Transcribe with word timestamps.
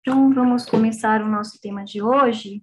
Então, 0.00 0.32
vamos 0.32 0.64
começar 0.64 1.20
o 1.20 1.28
nosso 1.28 1.60
tema 1.60 1.84
de 1.84 2.00
hoje. 2.00 2.62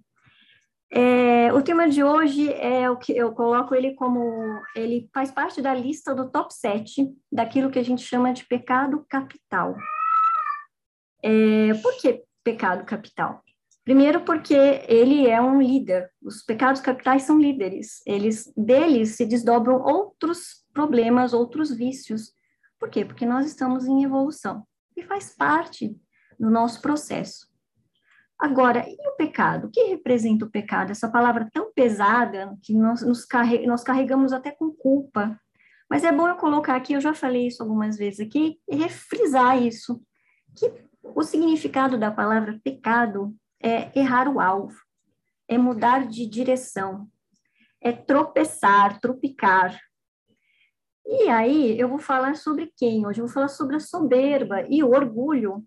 É, 0.90 1.52
o 1.52 1.62
tema 1.62 1.88
de 1.88 2.02
hoje 2.02 2.52
é 2.52 2.90
o 2.90 2.96
que 2.96 3.16
eu 3.16 3.32
coloco 3.32 3.76
ele 3.76 3.94
como 3.94 4.60
ele 4.74 5.08
faz 5.14 5.30
parte 5.30 5.62
da 5.62 5.72
lista 5.72 6.12
do 6.16 6.28
top 6.32 6.52
7 6.52 7.08
daquilo 7.30 7.70
que 7.70 7.78
a 7.78 7.82
gente 7.84 8.02
chama 8.02 8.32
de 8.32 8.44
pecado 8.44 9.06
capital. 9.08 9.76
É, 11.22 11.74
por 11.74 11.96
que 12.00 12.24
pecado 12.42 12.84
capital? 12.84 13.40
Primeiro, 13.84 14.22
porque 14.22 14.82
ele 14.88 15.28
é 15.28 15.40
um 15.40 15.62
líder. 15.62 16.10
Os 16.20 16.42
pecados 16.42 16.80
capitais 16.80 17.22
são 17.22 17.38
líderes. 17.38 18.02
Eles 18.04 18.52
deles 18.56 19.10
se 19.10 19.24
desdobram 19.24 19.80
outros 19.80 20.64
problemas, 20.74 21.32
outros 21.32 21.72
vícios. 21.72 22.32
Por 22.80 22.90
quê? 22.90 23.04
Porque 23.04 23.24
nós 23.24 23.46
estamos 23.46 23.86
em 23.86 24.02
evolução 24.02 24.66
e 24.96 25.04
faz 25.04 25.36
parte 25.36 25.96
no 26.38 26.50
nosso 26.50 26.80
processo. 26.80 27.48
Agora, 28.38 28.84
e 28.88 29.08
o 29.08 29.16
pecado? 29.16 29.66
O 29.66 29.70
que 29.70 29.82
representa 29.84 30.44
o 30.44 30.50
pecado? 30.50 30.92
Essa 30.92 31.10
palavra 31.10 31.48
tão 31.52 31.72
pesada 31.72 32.56
que 32.62 32.72
nós, 32.72 33.02
nos 33.02 33.24
carre 33.24 33.66
nós 33.66 33.82
carregamos 33.82 34.32
até 34.32 34.52
com 34.52 34.70
culpa. 34.70 35.38
Mas 35.90 36.04
é 36.04 36.12
bom 36.12 36.28
eu 36.28 36.36
colocar 36.36 36.76
aqui, 36.76 36.92
eu 36.92 37.00
já 37.00 37.14
falei 37.14 37.48
isso 37.48 37.62
algumas 37.62 37.96
vezes 37.96 38.20
aqui, 38.20 38.60
e 38.68 38.76
refrisar 38.76 39.60
isso, 39.60 40.00
que 40.54 40.70
o 41.02 41.22
significado 41.22 41.98
da 41.98 42.10
palavra 42.10 42.60
pecado 42.62 43.34
é 43.60 43.98
errar 43.98 44.28
o 44.28 44.38
alvo, 44.38 44.76
é 45.48 45.56
mudar 45.56 46.06
de 46.06 46.26
direção, 46.26 47.08
é 47.80 47.90
tropeçar, 47.90 49.00
tropicar. 49.00 49.80
E 51.06 51.28
aí 51.30 51.80
eu 51.80 51.88
vou 51.88 51.98
falar 51.98 52.36
sobre 52.36 52.70
quem? 52.76 53.06
Hoje 53.06 53.20
eu 53.20 53.26
vou 53.26 53.32
falar 53.32 53.48
sobre 53.48 53.76
a 53.76 53.80
soberba 53.80 54.62
e 54.68 54.82
o 54.82 54.90
orgulho 54.90 55.64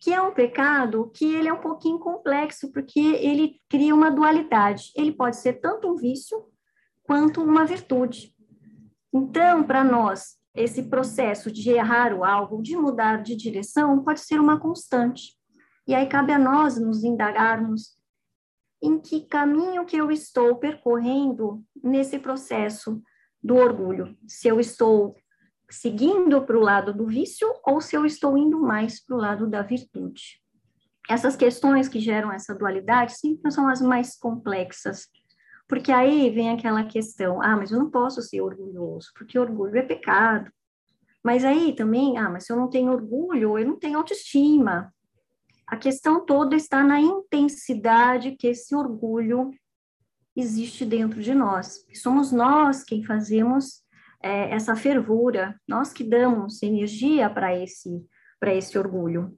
que 0.00 0.12
é 0.12 0.22
um 0.22 0.32
pecado 0.32 1.10
que 1.14 1.34
ele 1.34 1.48
é 1.48 1.52
um 1.52 1.60
pouquinho 1.60 1.98
complexo, 1.98 2.70
porque 2.72 3.00
ele 3.00 3.60
cria 3.68 3.94
uma 3.94 4.10
dualidade. 4.10 4.92
Ele 4.94 5.12
pode 5.12 5.36
ser 5.36 5.54
tanto 5.54 5.90
um 5.90 5.96
vício 5.96 6.46
quanto 7.02 7.42
uma 7.42 7.64
virtude. 7.64 8.34
Então, 9.12 9.64
para 9.64 9.82
nós, 9.82 10.36
esse 10.54 10.84
processo 10.84 11.50
de 11.50 11.70
errar 11.70 12.12
o 12.12 12.24
alvo, 12.24 12.62
de 12.62 12.76
mudar 12.76 13.22
de 13.22 13.34
direção, 13.34 14.02
pode 14.02 14.20
ser 14.20 14.40
uma 14.40 14.58
constante. 14.60 15.36
E 15.86 15.94
aí 15.94 16.06
cabe 16.06 16.32
a 16.32 16.38
nós 16.38 16.78
nos 16.78 17.02
indagarmos 17.02 17.96
em 18.82 18.98
que 19.00 19.22
caminho 19.22 19.84
que 19.84 19.96
eu 19.96 20.10
estou 20.10 20.56
percorrendo 20.56 21.64
nesse 21.82 22.18
processo 22.18 23.02
do 23.42 23.56
orgulho. 23.56 24.16
Se 24.26 24.48
eu 24.48 24.60
estou 24.60 25.16
seguindo 25.70 26.42
para 26.42 26.56
o 26.56 26.62
lado 26.62 26.94
do 26.94 27.06
vício 27.06 27.48
ou 27.64 27.80
se 27.80 27.96
eu 27.96 28.04
estou 28.06 28.36
indo 28.36 28.58
mais 28.58 29.04
para 29.04 29.16
o 29.16 29.20
lado 29.20 29.46
da 29.46 29.62
virtude. 29.62 30.40
Essas 31.08 31.36
questões 31.36 31.88
que 31.88 32.00
geram 32.00 32.32
essa 32.32 32.54
dualidade 32.54 33.18
sempre 33.18 33.50
são 33.50 33.68
as 33.68 33.80
mais 33.80 34.16
complexas, 34.16 35.08
porque 35.66 35.92
aí 35.92 36.30
vem 36.30 36.50
aquela 36.50 36.84
questão: 36.84 37.42
ah, 37.42 37.56
mas 37.56 37.70
eu 37.70 37.78
não 37.78 37.90
posso 37.90 38.22
ser 38.22 38.40
orgulhoso, 38.40 39.10
porque 39.14 39.38
orgulho 39.38 39.76
é 39.76 39.82
pecado. 39.82 40.50
Mas 41.22 41.44
aí 41.44 41.74
também, 41.74 42.16
ah, 42.16 42.30
mas 42.30 42.46
se 42.46 42.52
eu 42.52 42.56
não 42.56 42.68
tenho 42.68 42.92
orgulho, 42.92 43.58
eu 43.58 43.66
não 43.66 43.78
tenho 43.78 43.98
autoestima. 43.98 44.92
A 45.66 45.76
questão 45.76 46.24
toda 46.24 46.56
está 46.56 46.82
na 46.82 47.00
intensidade 47.00 48.36
que 48.36 48.46
esse 48.46 48.74
orgulho 48.74 49.50
existe 50.34 50.86
dentro 50.86 51.20
de 51.20 51.34
nós. 51.34 51.84
Somos 51.94 52.32
nós 52.32 52.82
quem 52.82 53.04
fazemos 53.04 53.82
é, 54.22 54.50
essa 54.50 54.74
fervura, 54.74 55.58
nós 55.66 55.92
que 55.92 56.04
damos 56.04 56.62
energia 56.62 57.30
para 57.30 57.56
esse, 57.56 58.04
esse 58.42 58.78
orgulho. 58.78 59.36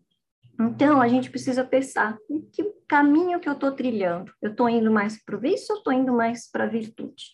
Então, 0.59 1.01
a 1.01 1.09
gente 1.09 1.31
precisa 1.31 1.65
pensar 1.65 2.19
que 2.53 2.63
caminho 2.91 3.39
que 3.39 3.49
eu 3.49 3.53
estou 3.53 3.73
trilhando. 3.73 4.33
Eu 4.43 4.51
estou 4.51 4.69
indo 4.69 4.91
mais 4.91 5.23
para 5.23 5.37
o 5.37 5.41
vício 5.41 5.73
ou 5.73 5.79
estou 5.79 5.93
indo 5.93 6.13
mais 6.13 6.51
para 6.51 6.65
a 6.65 6.69
virtude? 6.69 7.25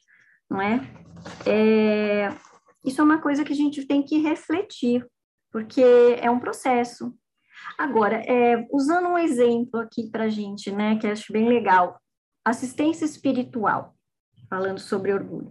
Não 0.48 0.60
é? 0.60 0.80
é? 1.46 2.28
Isso 2.84 3.00
é 3.00 3.04
uma 3.04 3.20
coisa 3.20 3.42
que 3.42 3.52
a 3.52 3.56
gente 3.56 3.86
tem 3.86 4.02
que 4.02 4.18
refletir, 4.18 5.04
porque 5.50 5.82
é 6.20 6.30
um 6.30 6.38
processo. 6.38 7.12
Agora, 7.78 8.22
é, 8.26 8.64
usando 8.70 9.08
um 9.08 9.18
exemplo 9.18 9.80
aqui 9.80 10.08
para 10.10 10.24
a 10.24 10.28
gente, 10.28 10.70
né, 10.70 10.96
que 10.96 11.06
acho 11.06 11.32
bem 11.32 11.48
legal, 11.48 11.98
assistência 12.44 13.04
espiritual, 13.04 13.96
falando 14.48 14.78
sobre 14.78 15.12
orgulho. 15.12 15.50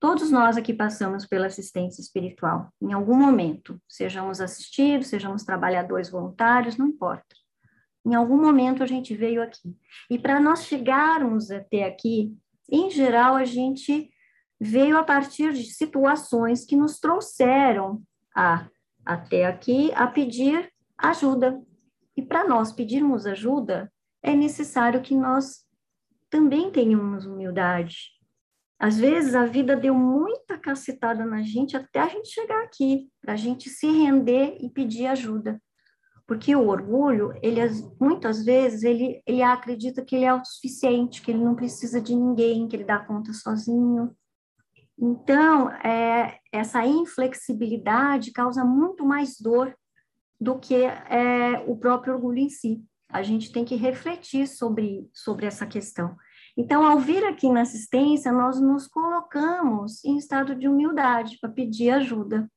Todos 0.00 0.30
nós 0.30 0.56
aqui 0.56 0.72
passamos 0.72 1.26
pela 1.26 1.46
assistência 1.46 2.00
espiritual, 2.00 2.72
em 2.80 2.92
algum 2.92 3.16
momento, 3.16 3.80
sejamos 3.88 4.40
assistidos, 4.40 5.08
sejamos 5.08 5.42
trabalhadores 5.42 6.08
voluntários, 6.08 6.76
não 6.76 6.86
importa. 6.86 7.34
Em 8.06 8.14
algum 8.14 8.40
momento 8.40 8.82
a 8.82 8.86
gente 8.86 9.14
veio 9.14 9.42
aqui. 9.42 9.76
E 10.08 10.18
para 10.18 10.38
nós 10.38 10.64
chegarmos 10.64 11.50
até 11.50 11.84
aqui, 11.84 12.32
em 12.70 12.90
geral, 12.90 13.34
a 13.34 13.44
gente 13.44 14.08
veio 14.60 14.96
a 14.96 15.02
partir 15.02 15.52
de 15.52 15.64
situações 15.64 16.64
que 16.64 16.76
nos 16.76 17.00
trouxeram 17.00 18.02
a, 18.34 18.68
até 19.04 19.46
aqui 19.46 19.90
a 19.94 20.06
pedir 20.06 20.72
ajuda. 20.96 21.60
E 22.16 22.22
para 22.22 22.46
nós 22.46 22.72
pedirmos 22.72 23.26
ajuda, 23.26 23.92
é 24.22 24.34
necessário 24.34 25.02
que 25.02 25.14
nós 25.14 25.64
também 26.30 26.70
tenhamos 26.70 27.26
humildade, 27.26 28.17
às 28.78 28.96
vezes 28.96 29.34
a 29.34 29.44
vida 29.44 29.76
deu 29.76 29.94
muita 29.94 30.56
cacetada 30.56 31.24
na 31.26 31.42
gente 31.42 31.76
até 31.76 31.98
a 31.98 32.08
gente 32.08 32.28
chegar 32.28 32.62
aqui, 32.62 33.10
para 33.20 33.32
a 33.32 33.36
gente 33.36 33.68
se 33.68 33.86
render 33.86 34.56
e 34.60 34.70
pedir 34.70 35.06
ajuda. 35.06 35.60
Porque 36.26 36.54
o 36.54 36.68
orgulho, 36.68 37.32
ele 37.42 37.60
muitas 38.00 38.44
vezes 38.44 38.84
ele, 38.84 39.20
ele 39.26 39.42
acredita 39.42 40.04
que 40.04 40.14
ele 40.14 40.26
é 40.26 40.28
autossuficiente, 40.28 41.22
que 41.22 41.30
ele 41.30 41.42
não 41.42 41.56
precisa 41.56 42.00
de 42.00 42.14
ninguém, 42.14 42.68
que 42.68 42.76
ele 42.76 42.84
dá 42.84 42.98
conta 42.98 43.32
sozinho. 43.32 44.14
Então, 44.96 45.70
é, 45.70 46.38
essa 46.52 46.84
inflexibilidade 46.86 48.30
causa 48.30 48.64
muito 48.64 49.04
mais 49.04 49.40
dor 49.40 49.74
do 50.40 50.58
que 50.58 50.74
é, 50.74 51.64
o 51.66 51.76
próprio 51.76 52.14
orgulho 52.14 52.38
em 52.38 52.50
si. 52.50 52.84
A 53.08 53.22
gente 53.22 53.50
tem 53.50 53.64
que 53.64 53.74
refletir 53.74 54.46
sobre, 54.46 55.08
sobre 55.12 55.46
essa 55.46 55.66
questão. 55.66 56.14
Então, 56.58 56.84
ao 56.84 56.98
vir 56.98 57.24
aqui 57.24 57.48
na 57.48 57.60
assistência, 57.60 58.32
nós 58.32 58.60
nos 58.60 58.88
colocamos 58.88 60.04
em 60.04 60.16
estado 60.18 60.56
de 60.56 60.66
humildade 60.66 61.38
para 61.40 61.48
pedir 61.48 61.90
ajuda. 61.90 62.50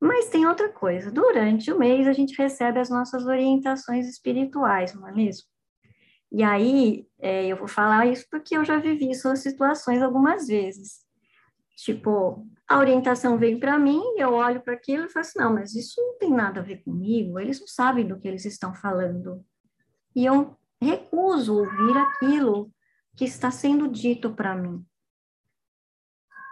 Mas 0.00 0.28
tem 0.28 0.48
outra 0.48 0.68
coisa: 0.68 1.08
durante 1.08 1.70
o 1.70 1.78
mês 1.78 2.08
a 2.08 2.12
gente 2.12 2.36
recebe 2.36 2.80
as 2.80 2.90
nossas 2.90 3.24
orientações 3.24 4.08
espirituais, 4.08 4.94
não 4.94 5.06
é 5.06 5.12
mesmo? 5.12 5.46
E 6.32 6.42
aí, 6.42 7.06
é, 7.20 7.46
eu 7.46 7.56
vou 7.56 7.68
falar 7.68 8.06
isso 8.06 8.26
porque 8.28 8.56
eu 8.56 8.64
já 8.64 8.78
vivi 8.78 9.12
essas 9.12 9.38
situações 9.38 10.02
algumas 10.02 10.48
vezes. 10.48 11.06
Tipo, 11.76 12.44
a 12.68 12.78
orientação 12.78 13.38
vem 13.38 13.60
para 13.60 13.78
mim, 13.78 14.02
eu 14.16 14.32
olho 14.34 14.60
para 14.60 14.74
aquilo 14.74 15.04
e 15.04 15.08
falo 15.08 15.24
assim: 15.24 15.38
não, 15.38 15.54
mas 15.54 15.72
isso 15.76 16.00
não 16.00 16.18
tem 16.18 16.30
nada 16.30 16.58
a 16.58 16.64
ver 16.64 16.82
comigo, 16.82 17.38
eles 17.38 17.60
não 17.60 17.68
sabem 17.68 18.04
do 18.04 18.18
que 18.18 18.26
eles 18.26 18.44
estão 18.44 18.74
falando. 18.74 19.40
E 20.16 20.26
eu 20.26 20.56
recuso 20.82 21.58
ouvir 21.58 21.96
aquilo 21.96 22.72
que 23.18 23.24
está 23.24 23.50
sendo 23.50 23.88
dito 23.88 24.32
para 24.32 24.54
mim. 24.54 24.86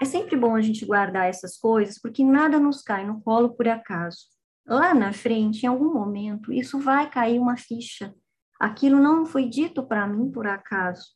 É 0.03 0.05
sempre 0.05 0.37
bom 0.37 0.57
a 0.57 0.61
gente 0.61 0.85
guardar 0.85 1.29
essas 1.29 1.57
coisas, 1.57 1.97
porque 1.97 2.25
nada 2.25 2.59
nos 2.59 2.83
cai 2.83 3.07
no 3.07 3.23
colo 3.23 3.55
por 3.55 3.69
acaso. 3.69 4.27
Lá 4.67 4.93
na 4.93 5.13
frente, 5.13 5.63
em 5.63 5.69
algum 5.69 5.95
momento, 5.95 6.53
isso 6.53 6.81
vai 6.81 7.09
cair 7.09 7.39
uma 7.39 7.57
ficha. 7.57 8.13
Aquilo 8.59 9.01
não 9.01 9.25
foi 9.25 9.49
dito 9.49 9.87
para 9.87 10.09
mim 10.09 10.29
por 10.29 10.45
acaso. 10.49 11.07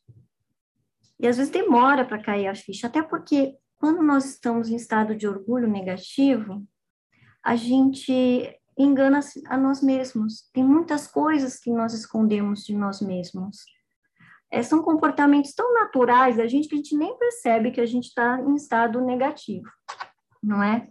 E 1.19 1.27
às 1.27 1.35
vezes 1.35 1.51
demora 1.51 2.05
para 2.05 2.23
cair 2.23 2.47
a 2.47 2.55
ficha, 2.55 2.87
até 2.87 3.03
porque 3.03 3.57
quando 3.77 4.01
nós 4.01 4.23
estamos 4.23 4.69
em 4.69 4.77
estado 4.77 5.13
de 5.17 5.27
orgulho 5.27 5.67
negativo, 5.67 6.65
a 7.43 7.57
gente 7.57 8.57
engana 8.77 9.19
a 9.47 9.57
nós 9.57 9.83
mesmos. 9.83 10.49
Tem 10.53 10.63
muitas 10.63 11.07
coisas 11.07 11.59
que 11.59 11.69
nós 11.69 11.93
escondemos 11.93 12.63
de 12.63 12.73
nós 12.73 13.01
mesmos 13.01 13.65
é, 14.51 14.61
são 14.61 14.83
comportamentos 14.83 15.53
tão 15.53 15.73
naturais 15.73 16.35
da 16.35 16.45
gente 16.45 16.67
que 16.67 16.75
a 16.75 16.77
gente 16.77 16.97
nem 16.97 17.17
percebe 17.17 17.71
que 17.71 17.79
a 17.79 17.85
gente 17.85 18.07
está 18.07 18.39
em 18.41 18.55
estado 18.55 18.99
negativo, 18.99 19.65
não 20.43 20.61
é? 20.61 20.87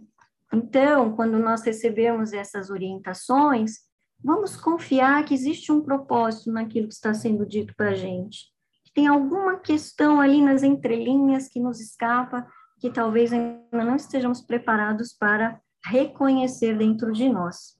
Então, 0.51 1.15
quando 1.15 1.37
nós 1.37 1.61
recebemos 1.61 2.33
essas 2.33 2.69
orientações, 2.69 3.73
vamos 4.21 4.57
confiar 4.57 5.23
que 5.23 5.33
existe 5.33 5.71
um 5.71 5.81
propósito 5.81 6.51
naquilo 6.51 6.87
que 6.87 6.93
está 6.93 7.13
sendo 7.13 7.45
dito 7.45 7.73
para 7.75 7.91
a 7.91 7.95
gente. 7.95 8.47
Que 8.83 8.91
tem 8.93 9.07
alguma 9.07 9.57
questão 9.59 10.19
ali 10.19 10.41
nas 10.41 10.63
entrelinhas 10.63 11.47
que 11.47 11.59
nos 11.59 11.79
escapa, 11.79 12.45
que 12.79 12.89
talvez 12.89 13.31
ainda 13.31 13.85
não 13.85 13.95
estejamos 13.95 14.41
preparados 14.41 15.13
para 15.13 15.61
reconhecer 15.85 16.77
dentro 16.77 17.13
de 17.13 17.29
nós. 17.29 17.77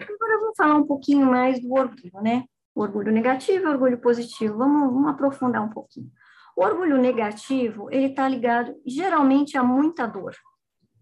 Agora 0.00 0.40
vamos 0.40 0.56
falar 0.56 0.76
um 0.76 0.86
pouquinho 0.86 1.26
mais 1.26 1.60
do 1.60 1.72
orgulho, 1.74 2.22
né? 2.22 2.44
O 2.74 2.82
orgulho 2.82 3.12
negativo 3.12 3.64
e 3.64 3.66
o 3.66 3.70
orgulho 3.70 3.98
positivo. 3.98 4.58
Vamos, 4.58 4.92
vamos 4.92 5.10
aprofundar 5.10 5.62
um 5.62 5.70
pouquinho. 5.70 6.10
O 6.56 6.64
orgulho 6.64 6.98
negativo, 6.98 7.90
ele 7.90 8.06
está 8.06 8.28
ligado 8.28 8.74
geralmente 8.86 9.56
a 9.56 9.62
muita 9.62 10.06
dor. 10.06 10.34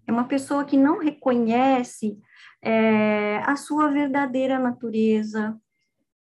É 0.06 0.12
uma 0.12 0.24
pessoa 0.24 0.64
que 0.64 0.76
não 0.76 0.98
reconhece 0.98 2.18
é, 2.62 3.38
a 3.46 3.56
sua 3.56 3.88
verdadeira 3.88 4.58
natureza, 4.58 5.56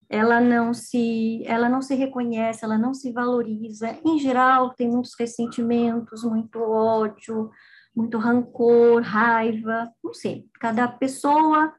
ela 0.09 0.41
não 0.41 0.73
se 0.73 1.43
ela 1.45 1.69
não 1.69 1.81
se 1.81 1.93
reconhece, 1.93 2.65
ela 2.65 2.77
não 2.77 2.93
se 2.93 3.11
valoriza. 3.11 3.95
Em 4.03 4.17
geral, 4.17 4.73
tem 4.73 4.89
muitos 4.89 5.13
ressentimentos, 5.19 6.23
muito 6.23 6.59
ódio, 6.59 7.51
muito 7.95 8.17
rancor, 8.17 9.01
raiva, 9.03 9.91
não 10.03 10.13
sei. 10.13 10.45
Cada 10.59 10.87
pessoa 10.87 11.73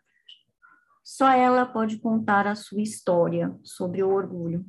só 1.11 1.29
ela 1.29 1.67
pode 1.67 1.99
contar 1.99 2.47
a 2.47 2.55
sua 2.55 2.81
história 2.81 3.53
sobre 3.65 4.01
o 4.01 4.09
orgulho. 4.09 4.65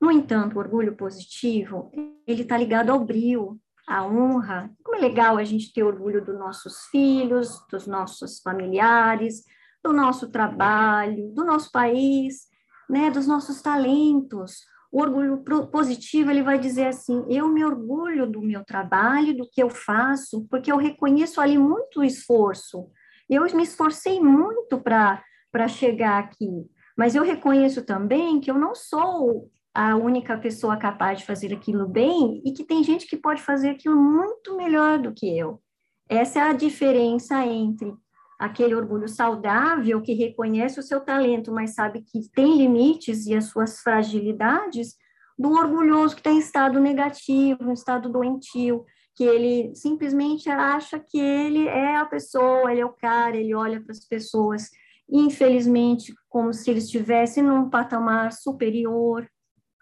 No 0.00 0.12
entanto, 0.12 0.54
o 0.54 0.60
orgulho 0.60 0.96
positivo, 0.96 1.90
ele 2.24 2.42
está 2.42 2.56
ligado 2.56 2.90
ao 2.90 3.04
brio, 3.04 3.58
à 3.88 4.06
honra. 4.06 4.70
Como 4.84 4.96
é 4.96 5.00
legal 5.00 5.38
a 5.38 5.42
gente 5.44 5.72
ter 5.72 5.82
orgulho 5.82 6.24
dos 6.24 6.38
nossos 6.38 6.84
filhos, 6.92 7.60
dos 7.68 7.88
nossos 7.88 8.38
familiares, 8.38 9.42
do 9.82 9.92
nosso 9.92 10.30
trabalho, 10.30 11.32
do 11.34 11.44
nosso 11.44 11.72
país, 11.72 12.42
né, 12.88 13.10
dos 13.10 13.26
nossos 13.26 13.60
talentos. 13.60 14.58
O 14.92 15.00
orgulho 15.00 15.42
positivo, 15.72 16.30
ele 16.30 16.44
vai 16.44 16.60
dizer 16.60 16.86
assim: 16.86 17.24
eu 17.28 17.48
me 17.48 17.64
orgulho 17.64 18.30
do 18.30 18.40
meu 18.40 18.64
trabalho, 18.64 19.36
do 19.36 19.50
que 19.50 19.60
eu 19.60 19.68
faço, 19.68 20.46
porque 20.48 20.70
eu 20.70 20.76
reconheço 20.76 21.40
ali 21.40 21.58
muito 21.58 22.04
esforço. 22.04 22.88
Eu 23.28 23.42
me 23.56 23.64
esforcei 23.64 24.20
muito 24.20 24.80
para 24.80 25.20
chegar 25.68 26.18
aqui, 26.18 26.66
mas 26.96 27.14
eu 27.14 27.22
reconheço 27.22 27.84
também 27.84 28.40
que 28.40 28.50
eu 28.50 28.58
não 28.58 28.74
sou 28.74 29.50
a 29.74 29.96
única 29.96 30.36
pessoa 30.36 30.76
capaz 30.76 31.20
de 31.20 31.26
fazer 31.26 31.52
aquilo 31.52 31.88
bem 31.88 32.42
e 32.44 32.52
que 32.52 32.64
tem 32.64 32.84
gente 32.84 33.06
que 33.06 33.16
pode 33.16 33.42
fazer 33.42 33.70
aquilo 33.70 33.96
muito 33.96 34.56
melhor 34.56 34.98
do 34.98 35.12
que 35.12 35.36
eu. 35.36 35.62
Essa 36.08 36.40
é 36.40 36.42
a 36.42 36.52
diferença 36.52 37.44
entre 37.46 37.94
aquele 38.38 38.74
orgulho 38.74 39.08
saudável 39.08 40.02
que 40.02 40.12
reconhece 40.12 40.78
o 40.78 40.82
seu 40.82 41.00
talento, 41.00 41.52
mas 41.52 41.74
sabe 41.74 42.02
que 42.02 42.28
tem 42.34 42.58
limites 42.58 43.26
e 43.26 43.34
as 43.34 43.44
suas 43.44 43.80
fragilidades, 43.80 44.96
do 45.38 45.52
orgulhoso 45.52 46.14
que 46.14 46.20
está 46.20 46.30
em 46.30 46.38
estado 46.38 46.78
negativo, 46.78 47.70
em 47.70 47.72
estado 47.72 48.10
doentio, 48.10 48.84
que 49.14 49.24
ele 49.24 49.74
simplesmente 49.74 50.48
acha 50.48 50.98
que 50.98 51.18
ele 51.18 51.66
é 51.66 51.96
a 51.96 52.04
pessoa, 52.04 52.70
ele 52.70 52.80
é 52.80 52.86
o 52.86 52.92
cara, 52.92 53.36
ele 53.36 53.54
olha 53.54 53.80
para 53.80 53.92
as 53.92 54.04
pessoas, 54.06 54.70
infelizmente, 55.08 56.14
como 56.28 56.52
se 56.52 56.70
ele 56.70 56.78
estivesse 56.78 57.42
num 57.42 57.68
patamar 57.68 58.32
superior, 58.32 59.28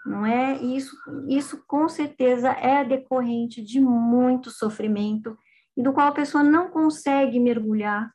não 0.04 0.24
é? 0.24 0.60
Isso, 0.62 0.96
isso 1.28 1.62
com 1.66 1.88
certeza 1.88 2.50
é 2.50 2.84
decorrente 2.84 3.62
de 3.62 3.80
muito 3.80 4.50
sofrimento 4.50 5.36
e 5.76 5.82
do 5.82 5.92
qual 5.92 6.08
a 6.08 6.12
pessoa 6.12 6.42
não 6.42 6.70
consegue 6.70 7.38
mergulhar 7.38 8.10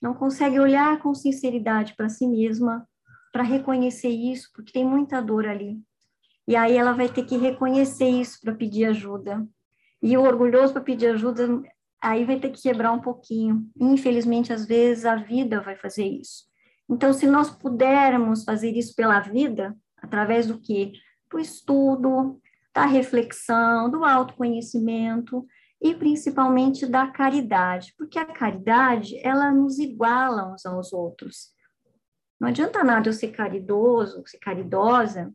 não 0.00 0.14
consegue 0.14 0.58
olhar 0.58 0.98
com 1.00 1.14
sinceridade 1.14 1.94
para 1.94 2.08
si 2.08 2.26
mesma, 2.26 2.88
para 3.32 3.42
reconhecer 3.42 4.08
isso, 4.08 4.48
porque 4.54 4.72
tem 4.72 4.84
muita 4.84 5.20
dor 5.20 5.46
ali. 5.46 5.78
E 6.48 6.56
aí 6.56 6.76
ela 6.76 6.92
vai 6.92 7.08
ter 7.08 7.24
que 7.24 7.36
reconhecer 7.36 8.08
isso 8.08 8.40
para 8.40 8.54
pedir 8.54 8.86
ajuda. 8.86 9.46
E 10.02 10.16
o 10.16 10.22
orgulhoso 10.22 10.72
para 10.72 10.82
pedir 10.82 11.08
ajuda, 11.08 11.62
aí 12.00 12.24
vai 12.24 12.40
ter 12.40 12.50
que 12.50 12.62
quebrar 12.62 12.92
um 12.92 13.00
pouquinho. 13.00 13.68
Infelizmente, 13.78 14.52
às 14.52 14.66
vezes, 14.66 15.04
a 15.04 15.16
vida 15.16 15.60
vai 15.60 15.76
fazer 15.76 16.04
isso. 16.04 16.49
Então, 16.90 17.12
se 17.12 17.26
nós 17.26 17.50
pudermos 17.50 18.44
fazer 18.44 18.72
isso 18.76 18.94
pela 18.96 19.20
vida, 19.20 19.76
através 19.96 20.46
do 20.46 20.58
quê? 20.58 20.92
Do 21.30 21.38
estudo, 21.38 22.40
da 22.74 22.84
reflexão, 22.84 23.88
do 23.88 24.04
autoconhecimento, 24.04 25.46
e 25.80 25.94
principalmente 25.94 26.86
da 26.86 27.06
caridade, 27.06 27.94
porque 27.96 28.18
a 28.18 28.26
caridade, 28.26 29.18
ela 29.26 29.50
nos 29.50 29.78
iguala 29.78 30.52
uns 30.52 30.66
aos 30.66 30.92
outros. 30.92 31.54
Não 32.38 32.48
adianta 32.48 32.84
nada 32.84 33.08
eu 33.08 33.12
ser 33.12 33.28
caridoso, 33.28 34.22
ser 34.26 34.38
caridosa, 34.38 35.32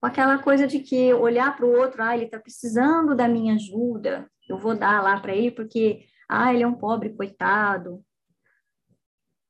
com 0.00 0.06
aquela 0.06 0.38
coisa 0.38 0.66
de 0.66 0.78
que 0.80 1.12
olhar 1.14 1.56
para 1.56 1.66
o 1.66 1.76
outro, 1.76 2.02
ah, 2.02 2.14
ele 2.14 2.26
está 2.26 2.38
precisando 2.38 3.16
da 3.16 3.26
minha 3.26 3.54
ajuda, 3.54 4.30
eu 4.48 4.58
vou 4.58 4.76
dar 4.76 5.02
lá 5.02 5.18
para 5.18 5.34
ele 5.34 5.50
porque, 5.50 6.04
ah, 6.28 6.52
ele 6.52 6.62
é 6.62 6.66
um 6.66 6.74
pobre 6.74 7.10
coitado. 7.10 8.04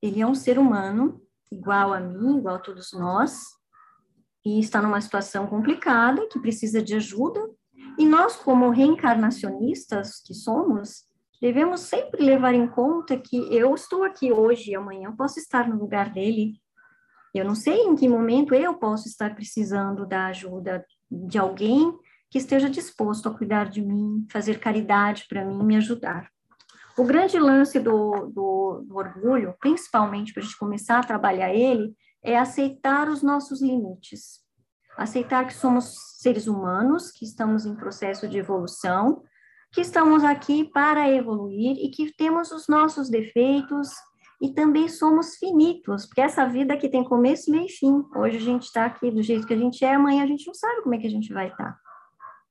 Ele 0.03 0.21
é 0.21 0.27
um 0.27 0.35
ser 0.35 0.59
humano, 0.59 1.21
igual 1.51 1.93
a 1.93 2.01
mim, 2.01 2.39
igual 2.39 2.57
a 2.57 2.61
todos 2.61 2.93
nós, 2.93 3.41
e 4.45 4.61
está 4.61 4.81
numa 4.81 5.01
situação 5.01 5.47
complicada, 5.47 6.27
que 6.29 6.39
precisa 6.39 6.83
de 6.83 6.95
ajuda, 6.95 7.41
e 7.99 8.07
nós, 8.07 8.37
como 8.37 8.71
reencarnacionistas 8.71 10.21
que 10.23 10.35
somos, 10.35 11.05
devemos 11.41 11.81
sempre 11.81 12.23
levar 12.23 12.55
em 12.55 12.67
conta 12.69 13.19
que 13.19 13.37
eu 13.55 13.75
estou 13.75 14.05
aqui 14.05 14.33
hoje 14.33 14.71
e 14.71 14.75
amanhã 14.75 15.09
eu 15.09 15.17
posso 15.17 15.39
estar 15.39 15.69
no 15.69 15.79
lugar 15.79 16.13
dele. 16.13 16.55
Eu 17.35 17.45
não 17.45 17.55
sei 17.55 17.81
em 17.83 17.95
que 17.95 18.09
momento 18.09 18.55
eu 18.55 18.75
posso 18.75 19.09
estar 19.09 19.35
precisando 19.35 20.07
da 20.07 20.27
ajuda 20.27 20.85
de 21.11 21.39
alguém 21.39 21.93
que 22.31 22.39
esteja 22.39 22.69
disposto 22.69 23.29
a 23.29 23.37
cuidar 23.37 23.69
de 23.69 23.83
mim, 23.83 24.27
fazer 24.31 24.59
caridade 24.59 25.27
para 25.29 25.45
mim, 25.45 25.63
me 25.63 25.77
ajudar. 25.77 26.31
O 26.99 27.05
grande 27.05 27.39
lance 27.39 27.79
do, 27.79 28.31
do, 28.33 28.85
do 28.87 28.97
orgulho, 28.97 29.55
principalmente 29.61 30.33
para 30.33 30.43
a 30.43 30.45
gente 30.45 30.59
começar 30.59 30.99
a 30.99 31.07
trabalhar 31.07 31.55
ele, 31.55 31.95
é 32.23 32.39
aceitar 32.39 33.09
os 33.09 33.23
nossos 33.23 33.61
limites 33.61 34.47
aceitar 34.97 35.47
que 35.47 35.55
somos 35.55 35.95
seres 36.19 36.47
humanos, 36.47 37.11
que 37.11 37.25
estamos 37.25 37.67
em 37.67 37.75
processo 37.75 38.27
de 38.27 38.39
evolução, 38.39 39.23
que 39.73 39.81
estamos 39.81 40.25
aqui 40.25 40.65
para 40.65 41.11
evoluir 41.11 41.77
e 41.79 41.91
que 41.91 42.13
temos 42.17 42.51
os 42.51 42.67
nossos 42.67 43.11
defeitos 43.11 43.91
e 44.41 44.53
também 44.53 44.89
somos 44.89 45.37
finitos, 45.37 46.07
porque 46.07 46.21
essa 46.21 46.47
vida 46.47 46.75
aqui 46.75 46.89
tem 46.89 47.05
começo, 47.05 47.51
meio 47.51 47.67
e 47.67 47.71
fim. 47.71 48.05
Hoje 48.15 48.39
a 48.39 48.41
gente 48.41 48.65
está 48.65 48.87
aqui 48.87 49.11
do 49.11 49.23
jeito 49.23 49.47
que 49.47 49.55
a 49.55 49.59
gente 49.59 49.85
é, 49.85 49.95
amanhã 49.95 50.25
a 50.25 50.27
gente 50.27 50.47
não 50.47 50.55
sabe 50.55 50.83
como 50.83 50.95
é 50.95 50.99
que 50.99 51.07
a 51.07 51.11
gente 51.11 51.33
vai 51.33 51.49
estar. 51.49 51.73
Tá. 51.73 51.86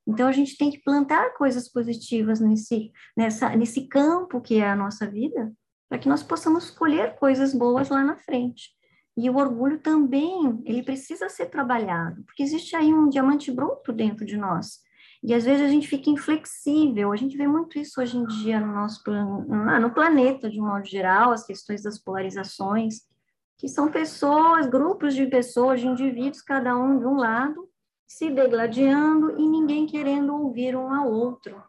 Então 0.08 0.28
a 0.28 0.32
gente 0.32 0.58
tem 0.58 0.70
que 0.70 0.84
plantar 0.84 1.34
coisas 1.34 1.68
positivas 1.72 2.40
nesse, 2.40 2.92
nessa, 3.18 3.56
nesse 3.56 3.88
campo 3.88 4.40
que 4.40 4.56
é 4.56 4.70
a 4.70 4.76
nossa 4.76 5.10
vida, 5.10 5.52
para 5.90 5.98
que 5.98 6.10
nós 6.10 6.22
possamos 6.22 6.70
colher 6.70 7.16
coisas 7.16 7.54
boas 7.54 7.90
lá 7.90 8.04
na 8.04 8.18
frente. 8.18 8.70
E 9.18 9.30
o 9.30 9.38
orgulho 9.38 9.80
também, 9.80 10.62
ele 10.66 10.84
precisa 10.84 11.30
ser 11.30 11.46
trabalhado, 11.46 12.24
porque 12.26 12.44
existe 12.44 12.76
aí 12.76 12.94
um 12.94 13.08
diamante 13.08 13.52
bruto 13.52 13.94
dentro 13.94 14.26
de 14.26 14.36
nós. 14.36 14.84
E 15.24 15.34
às 15.34 15.44
vezes 15.44 15.66
a 15.66 15.70
gente 15.70 15.88
fica 15.88 16.10
inflexível, 16.10 17.12
a 17.12 17.16
gente 17.16 17.36
vê 17.36 17.48
muito 17.48 17.80
isso 17.80 18.00
hoje 18.00 18.18
em 18.18 18.26
dia 18.26 18.60
no 18.60 18.74
nosso 18.74 19.02
no 19.10 19.92
planeta 19.92 20.50
de 20.50 20.62
um 20.62 20.68
modo 20.68 20.86
geral, 20.86 21.32
as 21.32 21.46
questões 21.46 21.82
das 21.82 21.98
polarizações, 21.98 23.00
que 23.58 23.68
são 23.68 23.90
pessoas, 23.90 24.68
grupos 24.68 25.16
de 25.16 25.26
pessoas, 25.28 25.80
de 25.80 25.88
indivíduos, 25.88 26.42
cada 26.42 26.78
um 26.78 27.00
de 27.00 27.06
um 27.06 27.16
lado, 27.16 27.68
se 28.08 28.30
degladiando 28.30 29.40
e 29.40 29.48
ninguém 29.48 29.86
querendo 29.86 30.34
ouvir 30.36 30.76
um 30.76 30.94
ao 30.94 31.12
outro. 31.12 31.62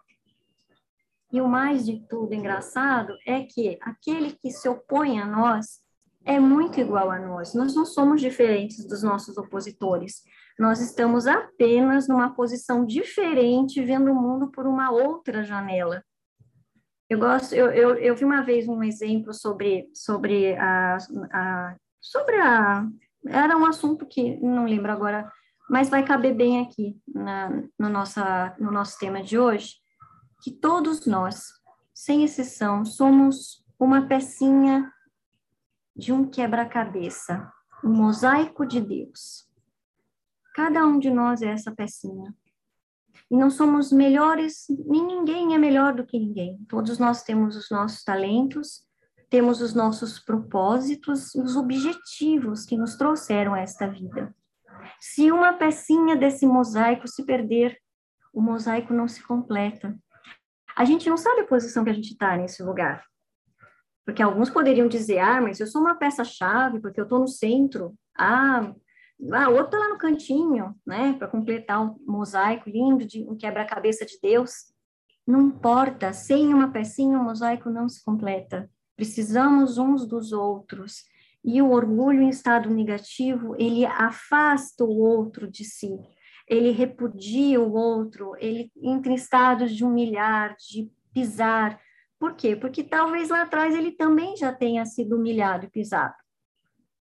E 1.33 1.41
o 1.41 1.49
mais 1.49 1.85
de 1.85 2.07
tudo 2.09 2.35
engraçado 2.35 3.15
é 3.27 3.43
que 3.43 3.79
aquele 3.81 4.33
que 4.33 4.51
se 4.51 4.69
opõe 4.69 5.21
a 5.21 5.27
nós, 5.27 5.81
é 6.25 6.41
muito 6.41 6.81
igual 6.81 7.11
a 7.11 7.19
nós. 7.19 7.55
Nós 7.55 7.75
não 7.75 7.87
somos 7.87 8.21
diferentes 8.21 8.87
dos 8.87 9.03
nossos 9.03 9.39
opositores. 9.39 10.23
Nós 10.59 10.81
estamos 10.81 11.27
apenas 11.27 12.09
numa 12.09 12.35
posição 12.35 12.85
diferente, 12.85 13.85
vendo 13.85 14.11
o 14.11 14.15
mundo 14.15 14.51
por 14.51 14.67
uma 14.67 14.91
outra 14.91 15.45
janela. 15.45 16.03
Eu 17.09 17.21
gosto, 17.21 17.55
eu, 17.55 17.71
eu, 17.71 17.95
eu 17.95 18.17
vi 18.17 18.25
uma 18.25 18.43
vez 18.43 18.67
um 18.67 18.83
exemplo 18.83 19.33
sobre, 19.33 19.89
sobre 19.95 20.57
a, 20.57 20.97
a, 21.33 21.77
sobre 22.01 22.35
a, 22.37 22.85
era 23.29 23.57
um 23.57 23.65
assunto 23.65 24.05
que 24.05 24.37
não 24.41 24.65
lembro 24.65 24.91
agora, 24.91 25.31
mas 25.69 25.89
vai 25.89 26.05
caber 26.05 26.35
bem 26.35 26.61
aqui 26.61 27.01
na, 27.07 27.51
no, 27.79 27.89
nossa, 27.89 28.55
no 28.59 28.71
nosso 28.71 28.99
tema 28.99 29.23
de 29.23 29.39
hoje, 29.39 29.75
que 30.43 30.51
todos 30.51 31.07
nós, 31.07 31.49
sem 31.95 32.25
exceção, 32.25 32.85
somos 32.85 33.65
uma 33.79 34.07
pecinha 34.07 34.93
de 35.95 36.13
um 36.13 36.29
quebra-cabeça, 36.29 37.51
um 37.83 37.91
mosaico 37.91 38.67
de 38.67 38.81
Deus. 38.81 39.47
Cada 40.55 40.87
um 40.87 40.99
de 40.99 41.11
nós 41.11 41.43
é 41.43 41.49
essa 41.49 41.73
pecinha. 41.73 42.35
E 43.31 43.37
não 43.37 43.51
somos 43.51 43.91
melhores, 43.91 44.67
nem 44.87 45.05
ninguém 45.05 45.55
é 45.55 45.59
melhor 45.59 45.95
do 45.95 46.07
que 46.07 46.19
ninguém. 46.19 46.59
Todos 46.69 46.99
nós 46.99 47.23
temos 47.23 47.57
os 47.57 47.69
nossos 47.71 48.05
talentos, 48.05 48.87
temos 49.29 49.61
os 49.61 49.75
nossos 49.75 50.19
propósitos, 50.19 51.35
os 51.35 51.57
objetivos 51.57 52.65
que 52.65 52.77
nos 52.77 52.95
trouxeram 52.97 53.55
a 53.55 53.61
esta 53.61 53.89
vida. 53.89 54.35
Se 55.01 55.31
uma 55.31 55.53
pecinha 55.53 56.17
desse 56.17 56.47
mosaico 56.47 57.07
se 57.09 57.25
perder, 57.25 57.79
o 58.33 58.41
mosaico 58.41 58.93
não 58.93 59.09
se 59.09 59.23
completa. 59.23 59.97
A 60.77 60.85
gente 60.85 61.09
não 61.09 61.17
sabe 61.17 61.41
a 61.41 61.47
posição 61.47 61.85
que 61.85 61.91
a 61.91 61.95
gente 61.95 62.13
está 62.13 62.37
nesse 62.37 62.63
lugar. 62.63 63.03
Porque 64.05 64.23
alguns 64.23 64.51
poderiam 64.51 64.87
dizer, 64.87 65.19
ah, 65.19 65.41
mas 65.41 65.59
eu 65.59 65.67
sou 65.67 65.81
uma 65.81 65.97
peça-chave, 65.97 66.81
porque 66.81 67.01
eu 67.01 67.05
estou 67.05 67.19
no 67.19 67.27
centro. 67.27 67.95
Ah, 68.17 68.73
ah, 69.33 69.49
outro 69.49 69.65
está 69.65 69.79
lá 69.79 69.89
no 69.89 69.99
cantinho, 69.99 70.77
né, 70.87 71.15
para 71.15 71.27
completar 71.27 71.83
um 71.83 71.97
mosaico 72.07 72.69
lindo 72.69 73.05
de 73.07 73.25
um 73.25 73.37
quebra-cabeça 73.37 74.05
de 74.05 74.19
Deus. 74.23 74.53
Não 75.27 75.41
importa, 75.41 76.13
sem 76.13 76.53
uma 76.53 76.71
pecinha 76.71 77.19
o 77.19 77.25
mosaico 77.25 77.71
não 77.71 77.89
se 77.89 78.05
completa. 78.05 78.71
Precisamos 78.95 79.79
uns 79.79 80.07
dos 80.07 80.33
outros. 80.33 81.05
E 81.47 81.63
o 81.63 81.71
orgulho 81.71 82.23
em 82.23 82.29
estado 82.29 82.69
negativo, 82.69 83.55
ele 83.57 83.87
afasta 83.87 84.83
o 84.85 84.99
outro 84.99 85.49
de 85.49 85.65
si, 85.65 85.97
ele 86.49 86.73
repudia 86.73 87.61
o 87.61 87.73
outro, 87.73 88.35
ele 88.39 88.73
entra 88.83 89.13
em 89.13 89.15
estados 89.15 89.73
de 89.73 89.85
humilhar, 89.85 90.57
de 90.57 90.91
pisar. 91.15 91.81
Por 92.19 92.35
quê? 92.35 92.57
Porque 92.57 92.83
talvez 92.83 93.29
lá 93.29 93.43
atrás 93.43 93.77
ele 93.77 93.93
também 93.93 94.37
já 94.37 94.53
tenha 94.53 94.85
sido 94.85 95.17
humilhado 95.17 95.67
e 95.67 95.71
pisado. 95.71 96.15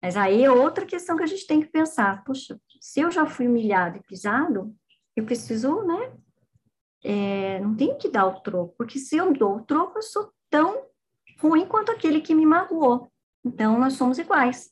Mas 0.02 0.16
aí 0.16 0.42
é 0.42 0.50
outra 0.50 0.84
questão 0.84 1.16
que 1.16 1.22
a 1.22 1.26
gente 1.26 1.46
tem 1.46 1.60
que 1.60 1.68
pensar. 1.68 2.24
Puxa, 2.24 2.60
se 2.80 3.00
eu 3.00 3.12
já 3.12 3.24
fui 3.24 3.46
humilhado 3.46 3.98
e 3.98 4.02
pisado, 4.02 4.74
eu 5.14 5.24
preciso, 5.24 5.82
né? 5.82 6.12
É, 7.04 7.60
não 7.60 7.76
tenho 7.76 7.96
que 7.96 8.08
dar 8.08 8.26
o 8.26 8.40
troco, 8.40 8.74
porque 8.76 8.98
se 8.98 9.16
eu 9.16 9.32
dou 9.32 9.58
o 9.58 9.64
troco, 9.64 9.98
eu 9.98 10.02
sou 10.02 10.32
tão 10.50 10.86
ruim 11.40 11.64
quanto 11.66 11.92
aquele 11.92 12.20
que 12.20 12.34
me 12.34 12.44
magoou. 12.44 13.11
Então, 13.44 13.78
nós 13.78 13.94
somos 13.94 14.18
iguais. 14.18 14.70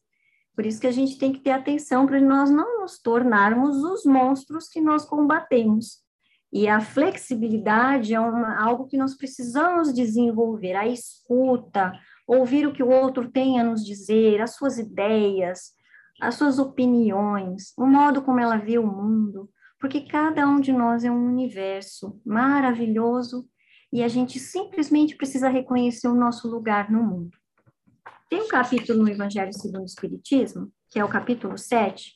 Por 0.54 0.66
isso 0.66 0.80
que 0.80 0.86
a 0.86 0.92
gente 0.92 1.18
tem 1.18 1.32
que 1.32 1.40
ter 1.40 1.52
atenção 1.52 2.06
para 2.06 2.20
nós 2.20 2.50
não 2.50 2.80
nos 2.80 3.00
tornarmos 3.00 3.78
os 3.78 4.04
monstros 4.04 4.68
que 4.68 4.80
nós 4.80 5.04
combatemos. 5.04 5.98
E 6.52 6.68
a 6.68 6.80
flexibilidade 6.80 8.12
é 8.12 8.20
uma, 8.20 8.60
algo 8.60 8.86
que 8.86 8.96
nós 8.96 9.16
precisamos 9.16 9.94
desenvolver, 9.94 10.74
a 10.74 10.86
escuta, 10.86 11.92
ouvir 12.26 12.66
o 12.66 12.72
que 12.72 12.82
o 12.82 12.90
outro 12.90 13.30
tem 13.30 13.60
a 13.60 13.64
nos 13.64 13.84
dizer, 13.84 14.40
as 14.40 14.56
suas 14.56 14.76
ideias, 14.76 15.72
as 16.20 16.34
suas 16.34 16.58
opiniões, 16.58 17.72
o 17.78 17.86
modo 17.86 18.20
como 18.20 18.40
ela 18.40 18.56
vê 18.56 18.78
o 18.78 18.86
mundo, 18.86 19.48
porque 19.80 20.02
cada 20.02 20.46
um 20.46 20.60
de 20.60 20.72
nós 20.72 21.04
é 21.04 21.10
um 21.10 21.26
universo 21.26 22.20
maravilhoso 22.24 23.48
e 23.92 24.02
a 24.02 24.08
gente 24.08 24.38
simplesmente 24.38 25.16
precisa 25.16 25.48
reconhecer 25.48 26.08
o 26.08 26.14
nosso 26.14 26.48
lugar 26.48 26.90
no 26.90 27.02
mundo. 27.02 27.39
Tem 28.30 28.40
um 28.40 28.46
capítulo 28.46 29.02
no 29.02 29.08
Evangelho 29.08 29.52
segundo 29.52 29.82
o 29.82 29.84
Espiritismo, 29.84 30.72
que 30.88 31.00
é 31.00 31.04
o 31.04 31.08
capítulo 31.08 31.58
7, 31.58 32.14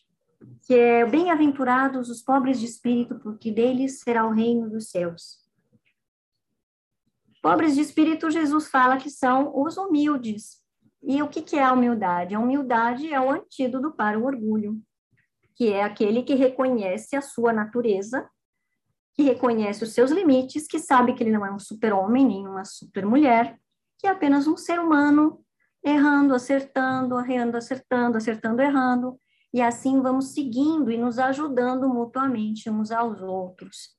que 0.65 0.73
é 0.73 1.05
Bem-aventurados 1.05 2.09
os 2.09 2.23
pobres 2.23 2.61
de 2.61 2.67
espírito, 2.67 3.19
porque 3.19 3.51
deles 3.51 3.99
será 3.99 4.25
o 4.25 4.31
reino 4.31 4.71
dos 4.71 4.91
céus. 4.91 5.41
Pobres 7.43 7.75
de 7.75 7.81
espírito, 7.81 8.31
Jesus 8.31 8.69
fala 8.69 8.97
que 8.97 9.11
são 9.11 9.61
os 9.61 9.77
humildes. 9.77 10.63
E 11.03 11.21
o 11.21 11.29
que, 11.29 11.43
que 11.43 11.57
é 11.57 11.65
a 11.65 11.73
humildade? 11.73 12.37
A 12.37 12.39
humildade 12.39 13.13
é 13.13 13.21
o 13.21 13.33
antídoto 13.33 13.91
para 13.91 14.17
o 14.17 14.25
orgulho, 14.25 14.81
que 15.57 15.73
é 15.73 15.83
aquele 15.83 16.23
que 16.23 16.35
reconhece 16.37 17.17
a 17.17 17.21
sua 17.21 17.53
natureza, 17.53 18.31
que 19.15 19.25
reconhece 19.25 19.83
os 19.83 19.91
seus 19.91 20.13
limites, 20.13 20.69
que 20.69 20.79
sabe 20.79 21.13
que 21.13 21.25
ele 21.25 21.33
não 21.33 21.45
é 21.45 21.53
um 21.53 21.59
super-homem 21.59 22.25
nem 22.25 22.47
uma 22.47 22.65
super-mulher, 22.65 23.59
que 23.99 24.07
é 24.07 24.11
apenas 24.11 24.47
um 24.47 24.57
ser 24.57 24.79
humano 24.79 25.44
errando, 25.85 26.35
acertando, 26.35 27.21
errando, 27.21 27.57
acertando, 27.57 28.17
acertando, 28.17 28.63
errando, 28.63 29.19
e 29.53 29.61
assim 29.61 30.01
vamos 30.01 30.33
seguindo 30.33 30.91
e 30.91 30.97
nos 30.97 31.19
ajudando 31.19 31.89
mutuamente 31.89 32.71
uns 32.71 32.91
aos 32.91 33.21
outros, 33.21 33.91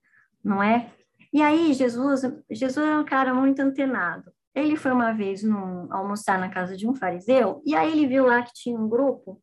não 0.43 0.61
é? 0.61 0.91
E 1.31 1.41
aí 1.41 1.73
Jesus, 1.73 2.21
Jesus 2.49 2.85
é 2.85 2.97
um 2.97 3.05
cara 3.05 3.33
muito 3.33 3.59
antenado. 3.61 4.31
Ele 4.53 4.75
foi 4.75 4.91
uma 4.91 5.11
vez 5.11 5.43
num, 5.43 5.91
almoçar 5.93 6.39
na 6.39 6.49
casa 6.49 6.75
de 6.75 6.87
um 6.87 6.95
fariseu 6.95 7.61
e 7.65 7.75
aí 7.75 7.91
ele 7.91 8.07
viu 8.07 8.25
lá 8.25 8.41
que 8.41 8.53
tinha 8.53 8.79
um 8.79 8.89
grupo 8.89 9.41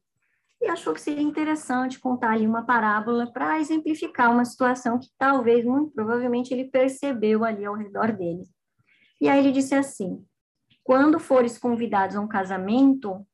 e 0.60 0.68
achou 0.68 0.94
que 0.94 1.00
seria 1.00 1.22
interessante 1.22 1.98
contar 1.98 2.32
ali 2.32 2.46
uma 2.46 2.64
parábola 2.64 3.30
para 3.32 3.60
exemplificar 3.60 4.30
uma 4.30 4.44
situação 4.44 4.98
que 4.98 5.08
talvez, 5.18 5.64
muito 5.64 5.92
provavelmente, 5.92 6.54
ele 6.54 6.64
percebeu 6.64 7.44
ali 7.44 7.64
ao 7.64 7.74
redor 7.74 8.12
dele. 8.12 8.44
E 9.20 9.28
aí 9.28 9.40
ele 9.40 9.50
disse 9.50 9.74
assim: 9.74 10.24
quando 10.84 11.20
fores 11.20 11.58
convidados 11.58 12.16
a 12.16 12.20
um 12.20 12.28
casamento, 12.28 13.26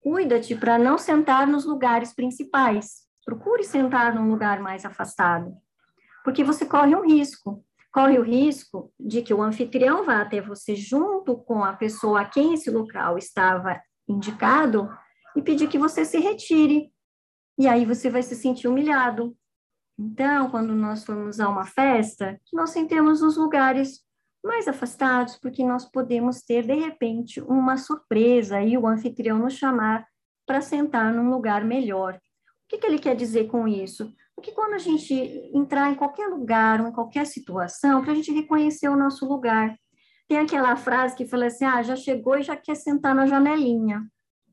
cuida-te 0.00 0.54
para 0.54 0.78
não 0.78 0.96
sentar 0.96 1.46
nos 1.46 1.64
lugares 1.64 2.14
principais. 2.14 3.06
Procure 3.24 3.64
sentar 3.64 4.14
num 4.14 4.30
lugar 4.30 4.60
mais 4.60 4.84
afastado, 4.84 5.56
porque 6.24 6.44
você 6.44 6.64
corre 6.64 6.94
um 6.94 7.04
risco. 7.04 7.64
Corre 7.92 8.18
o 8.18 8.22
risco 8.22 8.92
de 9.00 9.22
que 9.22 9.32
o 9.32 9.42
anfitrião 9.42 10.04
vá 10.04 10.20
até 10.20 10.38
você 10.40 10.76
junto 10.76 11.38
com 11.38 11.64
a 11.64 11.72
pessoa 11.72 12.20
a 12.20 12.24
quem 12.26 12.52
esse 12.52 12.70
local 12.70 13.16
estava 13.16 13.80
indicado 14.06 14.88
e 15.34 15.40
pedir 15.40 15.66
que 15.66 15.78
você 15.78 16.04
se 16.04 16.18
retire. 16.18 16.92
E 17.58 17.66
aí 17.66 17.86
você 17.86 18.10
vai 18.10 18.22
se 18.22 18.36
sentir 18.36 18.68
humilhado. 18.68 19.34
Então, 19.98 20.50
quando 20.50 20.74
nós 20.74 21.04
formos 21.04 21.40
a 21.40 21.48
uma 21.48 21.64
festa, 21.64 22.38
nós 22.52 22.68
sentemos 22.68 23.22
nos 23.22 23.38
lugares 23.38 24.05
mais 24.44 24.68
afastados, 24.68 25.36
porque 25.36 25.64
nós 25.64 25.84
podemos 25.84 26.42
ter, 26.42 26.64
de 26.66 26.74
repente, 26.74 27.40
uma 27.40 27.76
surpresa 27.76 28.60
e 28.62 28.76
o 28.78 28.86
anfitrião 28.86 29.38
nos 29.38 29.54
chamar 29.54 30.06
para 30.46 30.60
sentar 30.60 31.12
num 31.12 31.30
lugar 31.30 31.64
melhor. 31.64 32.14
O 32.14 32.68
que, 32.68 32.78
que 32.78 32.86
ele 32.86 32.98
quer 32.98 33.14
dizer 33.14 33.48
com 33.48 33.66
isso? 33.66 34.12
Porque 34.34 34.52
quando 34.52 34.74
a 34.74 34.78
gente 34.78 35.14
entrar 35.54 35.90
em 35.90 35.94
qualquer 35.94 36.28
lugar 36.28 36.80
ou 36.80 36.88
em 36.88 36.92
qualquer 36.92 37.26
situação, 37.26 38.02
para 38.02 38.12
a 38.12 38.14
gente 38.14 38.32
reconhecer 38.32 38.88
o 38.88 38.96
nosso 38.96 39.26
lugar. 39.26 39.76
Tem 40.28 40.38
aquela 40.38 40.76
frase 40.76 41.14
que 41.14 41.24
fala 41.24 41.46
assim: 41.46 41.64
ah, 41.64 41.82
já 41.82 41.96
chegou 41.96 42.36
e 42.36 42.42
já 42.42 42.56
quer 42.56 42.74
sentar 42.74 43.14
na 43.14 43.26
janelinha. 43.26 44.02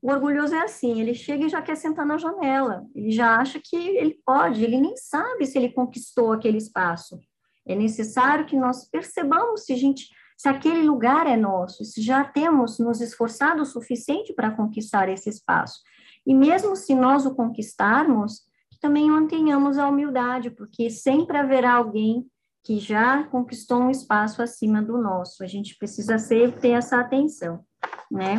O 0.00 0.10
orgulhoso 0.10 0.54
é 0.54 0.60
assim, 0.60 1.00
ele 1.00 1.14
chega 1.14 1.46
e 1.46 1.48
já 1.48 1.62
quer 1.62 1.76
sentar 1.76 2.04
na 2.04 2.18
janela, 2.18 2.84
ele 2.94 3.10
já 3.10 3.38
acha 3.38 3.58
que 3.58 3.74
ele 3.74 4.20
pode, 4.22 4.62
ele 4.62 4.78
nem 4.78 4.94
sabe 4.98 5.46
se 5.46 5.56
ele 5.56 5.72
conquistou 5.72 6.30
aquele 6.30 6.58
espaço. 6.58 7.18
É 7.66 7.74
necessário 7.74 8.46
que 8.46 8.56
nós 8.56 8.88
percebamos 8.88 9.64
se 9.64 9.76
gente, 9.76 10.08
se 10.36 10.48
aquele 10.48 10.82
lugar 10.82 11.26
é 11.26 11.36
nosso, 11.36 11.84
se 11.84 12.02
já 12.02 12.24
temos 12.24 12.78
nos 12.78 13.00
esforçado 13.00 13.62
o 13.62 13.66
suficiente 13.66 14.32
para 14.32 14.50
conquistar 14.50 15.08
esse 15.08 15.28
espaço. 15.28 15.80
E 16.26 16.34
mesmo 16.34 16.76
se 16.76 16.94
nós 16.94 17.26
o 17.26 17.34
conquistarmos, 17.34 18.42
também 18.84 19.10
mantenhamos 19.10 19.78
a 19.78 19.88
humildade, 19.88 20.50
porque 20.50 20.90
sempre 20.90 21.38
haverá 21.38 21.72
alguém 21.72 22.26
que 22.62 22.78
já 22.78 23.24
conquistou 23.24 23.78
um 23.78 23.90
espaço 23.90 24.42
acima 24.42 24.82
do 24.82 24.98
nosso. 24.98 25.42
A 25.42 25.46
gente 25.46 25.76
precisa 25.78 26.18
sempre 26.18 26.60
ter 26.60 26.70
essa 26.70 27.00
atenção, 27.00 27.64
né? 28.10 28.36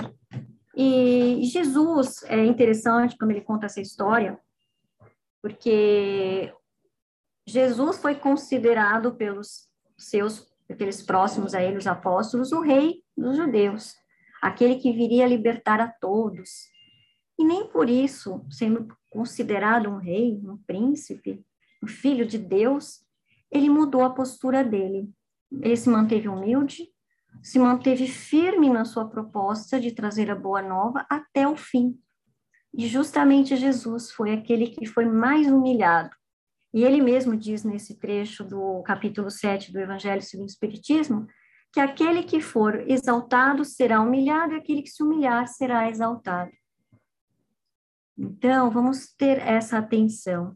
E 0.75 1.41
Jesus 1.45 2.23
é 2.27 2.45
interessante 2.45 3.17
quando 3.17 3.31
ele 3.31 3.41
conta 3.41 3.65
essa 3.65 3.81
história, 3.81 4.37
porque 5.41 6.53
Jesus 7.47 7.97
foi 7.97 8.15
considerado 8.15 9.13
pelos 9.15 9.69
seus, 9.97 10.47
aqueles 10.69 11.01
próximos 11.01 11.53
a 11.53 11.61
ele, 11.61 11.77
os 11.77 11.87
apóstolos, 11.87 12.51
o 12.51 12.61
rei 12.61 13.03
dos 13.15 13.37
judeus, 13.37 13.95
aquele 14.41 14.75
que 14.75 14.91
viria 14.91 15.27
libertar 15.27 15.79
a 15.79 15.87
todos. 15.87 16.49
E 17.37 17.43
nem 17.43 17.67
por 17.67 17.89
isso, 17.89 18.45
sendo 18.49 18.87
considerado 19.09 19.89
um 19.89 19.97
rei, 19.97 20.41
um 20.43 20.57
príncipe, 20.65 21.45
um 21.83 21.87
filho 21.87 22.25
de 22.25 22.37
Deus, 22.37 23.05
ele 23.51 23.69
mudou 23.69 24.03
a 24.03 24.09
postura 24.09 24.63
dele. 24.63 25.09
Ele 25.61 25.77
se 25.77 25.89
manteve 25.89 26.27
humilde, 26.27 26.89
se 27.43 27.59
manteve 27.59 28.07
firme 28.07 28.69
na 28.69 28.85
sua 28.85 29.07
proposta 29.07 29.79
de 29.79 29.91
trazer 29.91 30.31
a 30.31 30.35
boa 30.35 30.61
nova 30.61 31.05
até 31.09 31.47
o 31.47 31.55
fim. 31.55 31.97
E 32.73 32.87
justamente 32.87 33.55
Jesus 33.55 34.11
foi 34.11 34.33
aquele 34.33 34.67
que 34.67 34.85
foi 34.85 35.05
mais 35.05 35.47
humilhado, 35.47 36.15
e 36.75 36.83
ele 36.83 37.01
mesmo 37.01 37.37
diz 37.37 37.63
nesse 37.63 37.97
trecho 37.97 38.43
do 38.43 38.83
capítulo 38.83 39.31
7 39.31 39.71
do 39.71 39.79
Evangelho 39.79 40.21
segundo 40.21 40.49
o 40.49 40.51
Espiritismo, 40.51 41.25
que 41.71 41.79
aquele 41.79 42.21
que 42.23 42.41
for 42.41 42.83
exaltado 42.85 43.63
será 43.63 44.01
humilhado 44.01 44.51
e 44.53 44.57
aquele 44.57 44.81
que 44.81 44.89
se 44.89 45.01
humilhar 45.01 45.47
será 45.47 45.89
exaltado. 45.89 46.51
Então, 48.17 48.69
vamos 48.69 49.07
ter 49.17 49.39
essa 49.39 49.77
atenção. 49.77 50.53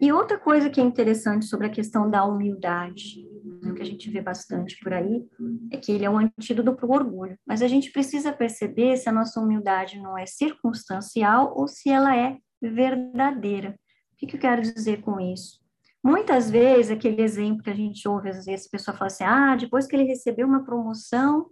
E 0.00 0.10
outra 0.10 0.38
coisa 0.38 0.68
que 0.68 0.80
é 0.80 0.82
interessante 0.84 1.46
sobre 1.46 1.68
a 1.68 1.70
questão 1.70 2.10
da 2.10 2.24
humildade, 2.24 3.24
né, 3.62 3.72
que 3.72 3.82
a 3.82 3.86
gente 3.86 4.10
vê 4.10 4.20
bastante 4.20 4.76
por 4.80 4.92
aí, 4.92 5.24
é 5.70 5.76
que 5.76 5.92
ele 5.92 6.04
é 6.04 6.10
um 6.10 6.18
antídoto 6.18 6.74
para 6.74 6.86
o 6.86 6.92
orgulho. 6.92 7.38
Mas 7.46 7.62
a 7.62 7.68
gente 7.68 7.92
precisa 7.92 8.32
perceber 8.32 8.96
se 8.96 9.08
a 9.08 9.12
nossa 9.12 9.38
humildade 9.38 10.00
não 10.00 10.18
é 10.18 10.26
circunstancial 10.26 11.54
ou 11.56 11.68
se 11.68 11.90
ela 11.90 12.16
é 12.16 12.38
verdadeira. 12.60 13.78
O 14.14 14.16
que, 14.16 14.26
que 14.26 14.36
eu 14.36 14.40
quero 14.40 14.62
dizer 14.62 15.00
com 15.02 15.20
isso? 15.20 15.59
Muitas 16.02 16.50
vezes, 16.50 16.90
aquele 16.90 17.22
exemplo 17.22 17.62
que 17.62 17.70
a 17.70 17.74
gente 17.74 18.08
ouve, 18.08 18.30
às 18.30 18.46
vezes 18.46 18.66
a 18.66 18.70
pessoa 18.70 18.96
fala 18.96 19.08
assim, 19.08 19.24
ah, 19.24 19.54
depois 19.54 19.86
que 19.86 19.94
ele 19.94 20.04
recebeu 20.04 20.46
uma 20.46 20.64
promoção, 20.64 21.50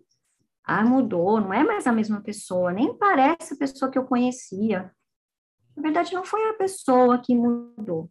ah, 0.65 0.85
mudou, 0.85 1.41
não 1.41 1.53
é 1.53 1.63
mais 1.63 1.87
a 1.87 1.93
mesma 1.93 2.23
pessoa, 2.23 2.73
nem 2.73 2.97
parece 2.97 3.55
a 3.55 3.57
pessoa 3.57 3.91
que 3.91 3.99
eu 3.99 4.05
conhecia. 4.05 4.91
Na 5.77 5.83
verdade, 5.83 6.15
não 6.15 6.25
foi 6.25 6.49
a 6.49 6.55
pessoa 6.55 7.19
que 7.19 7.35
mudou. 7.35 8.11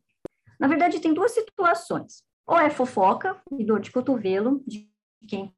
Na 0.60 0.68
verdade, 0.68 1.00
tem 1.00 1.14
duas 1.14 1.32
situações. 1.32 2.24
Ou 2.46 2.58
é 2.58 2.70
fofoca 2.70 3.42
e 3.58 3.66
dor 3.66 3.80
de 3.80 3.92
cotovelo 3.92 4.64
de 4.66 4.90
quem 5.28 5.54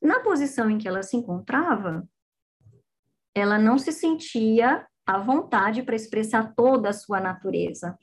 na 0.00 0.20
posição 0.20 0.70
em 0.70 0.78
que 0.78 0.86
ela 0.86 1.02
se 1.02 1.16
encontrava, 1.16 2.08
ela 3.38 3.58
não 3.58 3.78
se 3.78 3.92
sentia 3.92 4.86
à 5.06 5.18
vontade 5.18 5.82
para 5.82 5.96
expressar 5.96 6.54
toda 6.54 6.90
a 6.90 6.92
sua 6.92 7.20
natureza. 7.20 7.96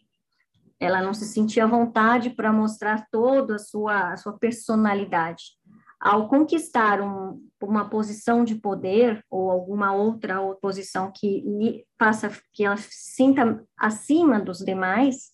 Ela 0.80 1.02
não 1.02 1.14
se 1.14 1.26
sentia 1.26 1.66
à 1.66 1.68
vontade 1.68 2.32
para 2.32 2.52
mostrar 2.52 3.06
toda 3.12 3.56
a 3.56 3.60
sua, 3.60 4.14
a 4.14 4.18
sua 4.18 4.38
personalidade. 4.38 5.44
ao 6.00 6.28
conquistar 6.28 7.02
um, 7.02 7.42
uma 7.62 7.90
posição 7.90 8.44
de 8.44 8.56
poder 8.56 9.24
ou 9.30 9.50
alguma 9.50 9.94
outra 9.94 10.40
posição 10.62 11.12
que 11.12 11.42
lhe 11.42 11.86
faça 11.98 12.30
que 12.54 12.64
ela 12.64 12.78
se 12.78 12.90
sinta 12.92 13.64
acima 13.78 14.40
dos 14.40 14.60
demais, 14.60 15.32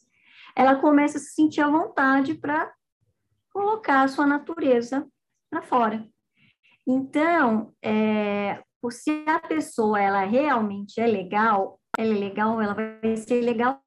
ela 0.56 0.76
começa 0.76 1.18
a 1.18 1.22
se 1.22 1.34
sentir 1.34 1.62
à 1.62 1.68
vontade 1.68 2.36
para 2.36 2.72
colocar 3.52 4.04
a 4.04 4.08
sua 4.08 4.26
natureza 4.26 5.06
para 5.50 5.62
fora. 5.62 6.08
Então, 6.88 7.74
é, 7.82 8.64
se 8.90 9.24
a 9.28 9.40
pessoa 9.40 10.02
ela 10.02 10.24
realmente 10.24 11.00
é 11.00 11.06
legal, 11.06 11.80
ela 11.98 12.14
é 12.16 12.18
legal, 12.18 12.62
ela 12.62 12.74
vai 12.74 13.16
ser 13.18 13.42
legal 13.42 13.80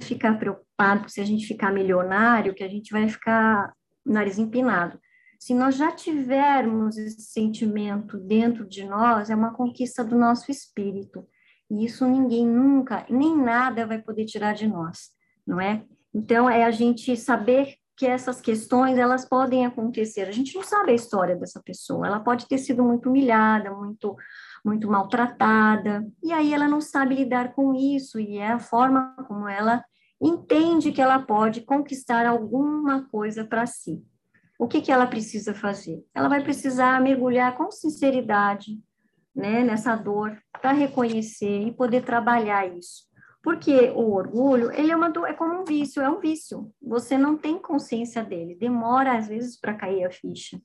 ficar 0.00 0.38
preocupado 0.38 1.08
se 1.08 1.20
a 1.20 1.24
gente 1.24 1.46
ficar 1.46 1.72
milionário, 1.72 2.54
que 2.54 2.62
a 2.62 2.68
gente 2.68 2.92
vai 2.92 3.08
ficar 3.08 3.74
nariz 4.04 4.38
empinado. 4.38 4.98
Se 5.38 5.54
nós 5.54 5.76
já 5.76 5.92
tivermos 5.92 6.96
esse 6.96 7.20
sentimento 7.22 8.18
dentro 8.18 8.66
de 8.66 8.84
nós, 8.84 9.28
é 9.28 9.34
uma 9.34 9.52
conquista 9.52 10.04
do 10.04 10.16
nosso 10.16 10.50
espírito. 10.50 11.26
E 11.70 11.84
isso 11.84 12.06
ninguém 12.06 12.46
nunca, 12.46 13.06
nem 13.10 13.36
nada 13.36 13.86
vai 13.86 14.00
poder 14.00 14.24
tirar 14.24 14.54
de 14.54 14.66
nós, 14.66 15.10
não 15.46 15.60
é? 15.60 15.84
Então, 16.14 16.48
é 16.48 16.64
a 16.64 16.70
gente 16.70 17.16
saber 17.16 17.74
que 17.96 18.06
essas 18.06 18.40
questões, 18.40 18.98
elas 18.98 19.24
podem 19.24 19.64
acontecer. 19.64 20.22
A 20.22 20.32
gente 20.32 20.54
não 20.54 20.62
sabe 20.62 20.92
a 20.92 20.94
história 20.94 21.36
dessa 21.36 21.62
pessoa. 21.62 22.06
Ela 22.06 22.20
pode 22.20 22.46
ter 22.48 22.58
sido 22.58 22.82
muito 22.82 23.08
humilhada, 23.08 23.70
muito 23.70 24.16
muito 24.64 24.88
maltratada, 24.88 26.06
e 26.22 26.32
aí 26.32 26.54
ela 26.54 26.66
não 26.66 26.80
sabe 26.80 27.14
lidar 27.14 27.52
com 27.52 27.74
isso, 27.74 28.18
e 28.18 28.38
é 28.38 28.48
a 28.48 28.58
forma 28.58 29.14
como 29.28 29.46
ela 29.46 29.84
entende 30.20 30.90
que 30.90 31.02
ela 31.02 31.18
pode 31.18 31.60
conquistar 31.60 32.24
alguma 32.24 33.06
coisa 33.10 33.44
para 33.44 33.66
si. 33.66 34.02
O 34.58 34.66
que, 34.66 34.80
que 34.80 34.90
ela 34.90 35.06
precisa 35.06 35.52
fazer? 35.52 36.02
Ela 36.14 36.28
vai 36.28 36.42
precisar 36.42 37.00
mergulhar 37.02 37.54
com 37.56 37.70
sinceridade 37.70 38.80
né, 39.34 39.62
nessa 39.62 39.94
dor 39.96 40.38
para 40.62 40.72
reconhecer 40.72 41.66
e 41.66 41.72
poder 41.72 42.02
trabalhar 42.02 42.66
isso. 42.66 43.04
Porque 43.44 43.90
o 43.90 44.14
orgulho, 44.14 44.72
ele 44.72 44.90
é, 44.90 44.96
uma 44.96 45.12
é 45.28 45.34
como 45.34 45.60
um 45.60 45.64
vício, 45.64 46.02
é 46.02 46.08
um 46.08 46.18
vício. 46.18 46.72
Você 46.80 47.18
não 47.18 47.36
tem 47.36 47.58
consciência 47.58 48.24
dele, 48.24 48.54
demora 48.54 49.18
às 49.18 49.28
vezes 49.28 49.60
para 49.60 49.74
cair 49.74 50.02
a 50.02 50.10
ficha. 50.10 50.58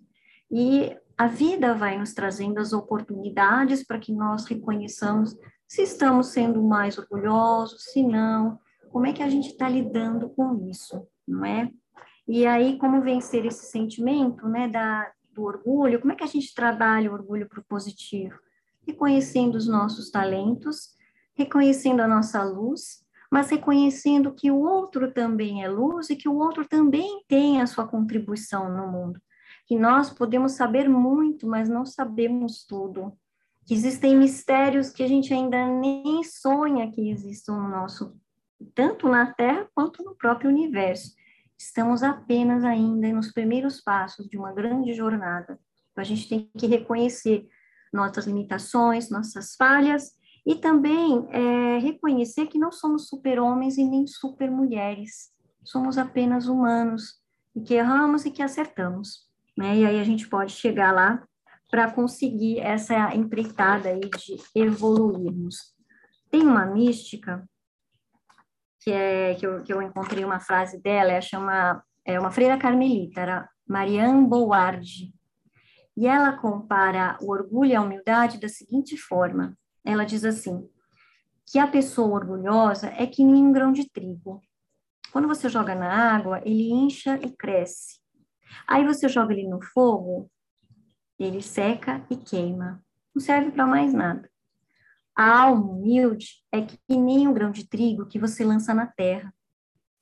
E 0.49 0.97
a 1.17 1.27
vida 1.27 1.75
vai 1.75 1.99
nos 1.99 2.13
trazendo 2.13 2.57
as 2.57 2.71
oportunidades 2.71 3.85
para 3.85 3.99
que 3.99 4.13
nós 4.13 4.45
reconheçamos 4.45 5.37
se 5.67 5.83
estamos 5.83 6.27
sendo 6.27 6.63
mais 6.63 6.97
orgulhosos, 6.97 7.83
se 7.91 8.01
não, 8.01 8.57
como 8.89 9.05
é 9.05 9.11
que 9.11 9.21
a 9.21 9.29
gente 9.29 9.49
está 9.49 9.67
lidando 9.67 10.29
com 10.29 10.67
isso, 10.69 11.05
não 11.27 11.43
é? 11.43 11.69
E 12.25 12.47
aí, 12.47 12.77
como 12.77 13.01
vencer 13.01 13.45
esse 13.45 13.65
sentimento, 13.65 14.47
né, 14.47 14.69
da, 14.69 15.11
do 15.33 15.43
orgulho, 15.43 15.99
como 15.99 16.13
é 16.13 16.15
que 16.15 16.23
a 16.23 16.27
gente 16.27 16.55
trabalha 16.55 17.11
o 17.11 17.13
orgulho 17.13 17.47
para 17.49 17.59
o 17.59 17.65
positivo? 17.65 18.39
Reconhecendo 18.87 19.55
os 19.55 19.67
nossos 19.67 20.09
talentos, 20.09 20.97
reconhecendo 21.39 22.01
a 22.01 22.07
nossa 22.07 22.43
luz, 22.43 23.01
mas 23.31 23.49
reconhecendo 23.49 24.33
que 24.33 24.51
o 24.51 24.59
outro 24.59 25.09
também 25.13 25.63
é 25.63 25.69
luz 25.69 26.09
e 26.09 26.15
que 26.17 26.27
o 26.27 26.35
outro 26.35 26.67
também 26.67 27.23
tem 27.29 27.61
a 27.61 27.65
sua 27.65 27.87
contribuição 27.87 28.69
no 28.69 28.91
mundo. 28.91 29.21
Que 29.65 29.79
nós 29.79 30.09
podemos 30.09 30.53
saber 30.53 30.89
muito, 30.89 31.47
mas 31.47 31.69
não 31.69 31.85
sabemos 31.85 32.65
tudo. 32.65 33.13
Que 33.65 33.73
existem 33.73 34.17
mistérios 34.17 34.89
que 34.89 35.01
a 35.01 35.07
gente 35.07 35.33
ainda 35.33 35.65
nem 35.65 36.21
sonha 36.25 36.91
que 36.91 37.09
existam 37.09 37.53
no 37.53 37.69
nosso 37.69 38.19
tanto 38.75 39.07
na 39.07 39.31
Terra 39.33 39.65
quanto 39.73 40.03
no 40.03 40.15
próprio 40.15 40.49
universo. 40.49 41.13
Estamos 41.57 42.03
apenas 42.03 42.65
ainda 42.65 43.07
nos 43.13 43.31
primeiros 43.31 43.79
passos 43.79 44.27
de 44.27 44.37
uma 44.37 44.51
grande 44.51 44.93
jornada. 44.93 45.57
Então, 45.91 46.01
a 46.01 46.03
gente 46.03 46.27
tem 46.27 46.51
que 46.57 46.67
reconhecer 46.67 47.47
nossas 47.93 48.25
limitações, 48.27 49.09
nossas 49.09 49.55
falhas 49.55 50.18
e 50.49 50.55
também 50.55 51.27
é, 51.29 51.77
reconhecer 51.77 52.47
que 52.47 52.57
não 52.57 52.71
somos 52.71 53.07
super-homens 53.07 53.77
e 53.77 53.83
nem 53.83 54.07
super-mulheres. 54.07 55.31
Somos 55.63 55.95
apenas 55.95 56.47
humanos 56.47 57.21
e 57.55 57.61
que 57.61 57.75
erramos 57.75 58.25
e 58.25 58.31
que 58.31 58.41
acertamos. 58.41 59.29
Né? 59.55 59.77
E 59.77 59.85
aí 59.85 59.99
a 59.99 60.03
gente 60.03 60.27
pode 60.27 60.53
chegar 60.53 60.91
lá 60.91 61.23
para 61.69 61.91
conseguir 61.91 62.61
essa 62.61 63.13
empreitada 63.13 63.89
aí 63.89 63.99
de 63.99 64.37
evoluirmos. 64.55 65.75
Tem 66.31 66.41
uma 66.41 66.65
mística 66.65 67.47
que, 68.79 68.91
é, 68.91 69.35
que, 69.35 69.45
eu, 69.45 69.61
que 69.61 69.71
eu 69.71 69.83
encontrei 69.83 70.25
uma 70.25 70.39
frase 70.39 70.81
dela, 70.81 71.11
ela 71.11 71.21
chama, 71.21 71.83
é 72.03 72.19
uma 72.19 72.31
freira 72.31 72.57
carmelita, 72.57 73.21
era 73.21 73.49
Marianne 73.67 74.27
Board, 74.27 75.13
e 75.95 76.07
ela 76.07 76.35
compara 76.37 77.19
o 77.21 77.31
orgulho 77.31 77.69
e 77.69 77.75
a 77.75 77.81
humildade 77.81 78.39
da 78.39 78.49
seguinte 78.49 78.97
forma, 78.97 79.55
ela 79.83 80.05
diz 80.05 80.23
assim, 80.23 80.67
que 81.45 81.57
a 81.57 81.67
pessoa 81.67 82.15
orgulhosa 82.15 82.89
é 82.95 83.07
que 83.07 83.23
nem 83.23 83.43
um 83.43 83.51
grão 83.51 83.71
de 83.71 83.89
trigo. 83.89 84.41
Quando 85.11 85.27
você 85.27 85.49
joga 85.49 85.73
na 85.73 86.15
água, 86.15 86.41
ele 86.45 86.71
incha 86.71 87.19
e 87.23 87.31
cresce. 87.31 87.99
Aí 88.67 88.85
você 88.85 89.09
joga 89.09 89.33
ele 89.33 89.47
no 89.47 89.61
fogo, 89.61 90.29
ele 91.17 91.41
seca 91.41 92.05
e 92.09 92.15
queima. 92.15 92.83
Não 93.13 93.21
serve 93.21 93.51
para 93.51 93.65
mais 93.65 93.93
nada. 93.93 94.29
A 95.15 95.41
alma 95.41 95.73
humilde 95.73 96.27
é 96.51 96.61
que 96.61 96.79
nem 96.89 97.27
um 97.27 97.33
grão 97.33 97.51
de 97.51 97.67
trigo 97.67 98.05
que 98.05 98.19
você 98.19 98.45
lança 98.45 98.73
na 98.73 98.85
terra. 98.85 99.33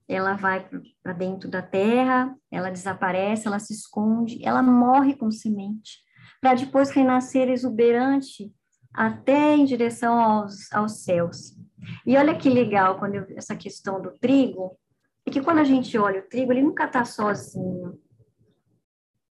Ela 0.08 0.36
vai 0.36 0.70
para 1.02 1.14
dentro 1.14 1.50
da 1.50 1.62
terra, 1.62 2.36
ela 2.52 2.70
desaparece, 2.70 3.48
ela 3.48 3.60
se 3.60 3.74
esconde, 3.74 4.40
ela 4.46 4.62
morre 4.62 5.16
com 5.16 5.32
semente, 5.32 6.00
para 6.40 6.54
depois 6.54 6.92
renascer 6.92 7.50
exuberante 7.50 8.54
até 8.94 9.56
em 9.56 9.66
direção 9.66 10.20
aos, 10.20 10.72
aos 10.72 11.04
céus. 11.04 11.56
E 12.06 12.18
olha 12.18 12.38
que 12.38 12.50
legal 12.50 12.98
quando 12.98 13.16
eu, 13.16 13.26
essa 13.36 13.56
questão 13.56 14.02
do 14.02 14.12
trigo, 14.20 14.78
é 15.26 15.32
que 15.32 15.42
quando 15.42 15.60
a 15.60 15.64
gente 15.64 15.98
olha 15.98 16.22
o 16.22 16.28
trigo, 16.28 16.52
ele 16.52 16.62
nunca 16.62 16.86
está 16.86 17.04
sozinho. 17.04 18.00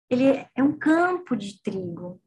Ele 0.10 0.26
é 0.56 0.64
um 0.64 0.78
campo 0.78 1.36
de 1.36 1.62
trigo. 1.62 2.20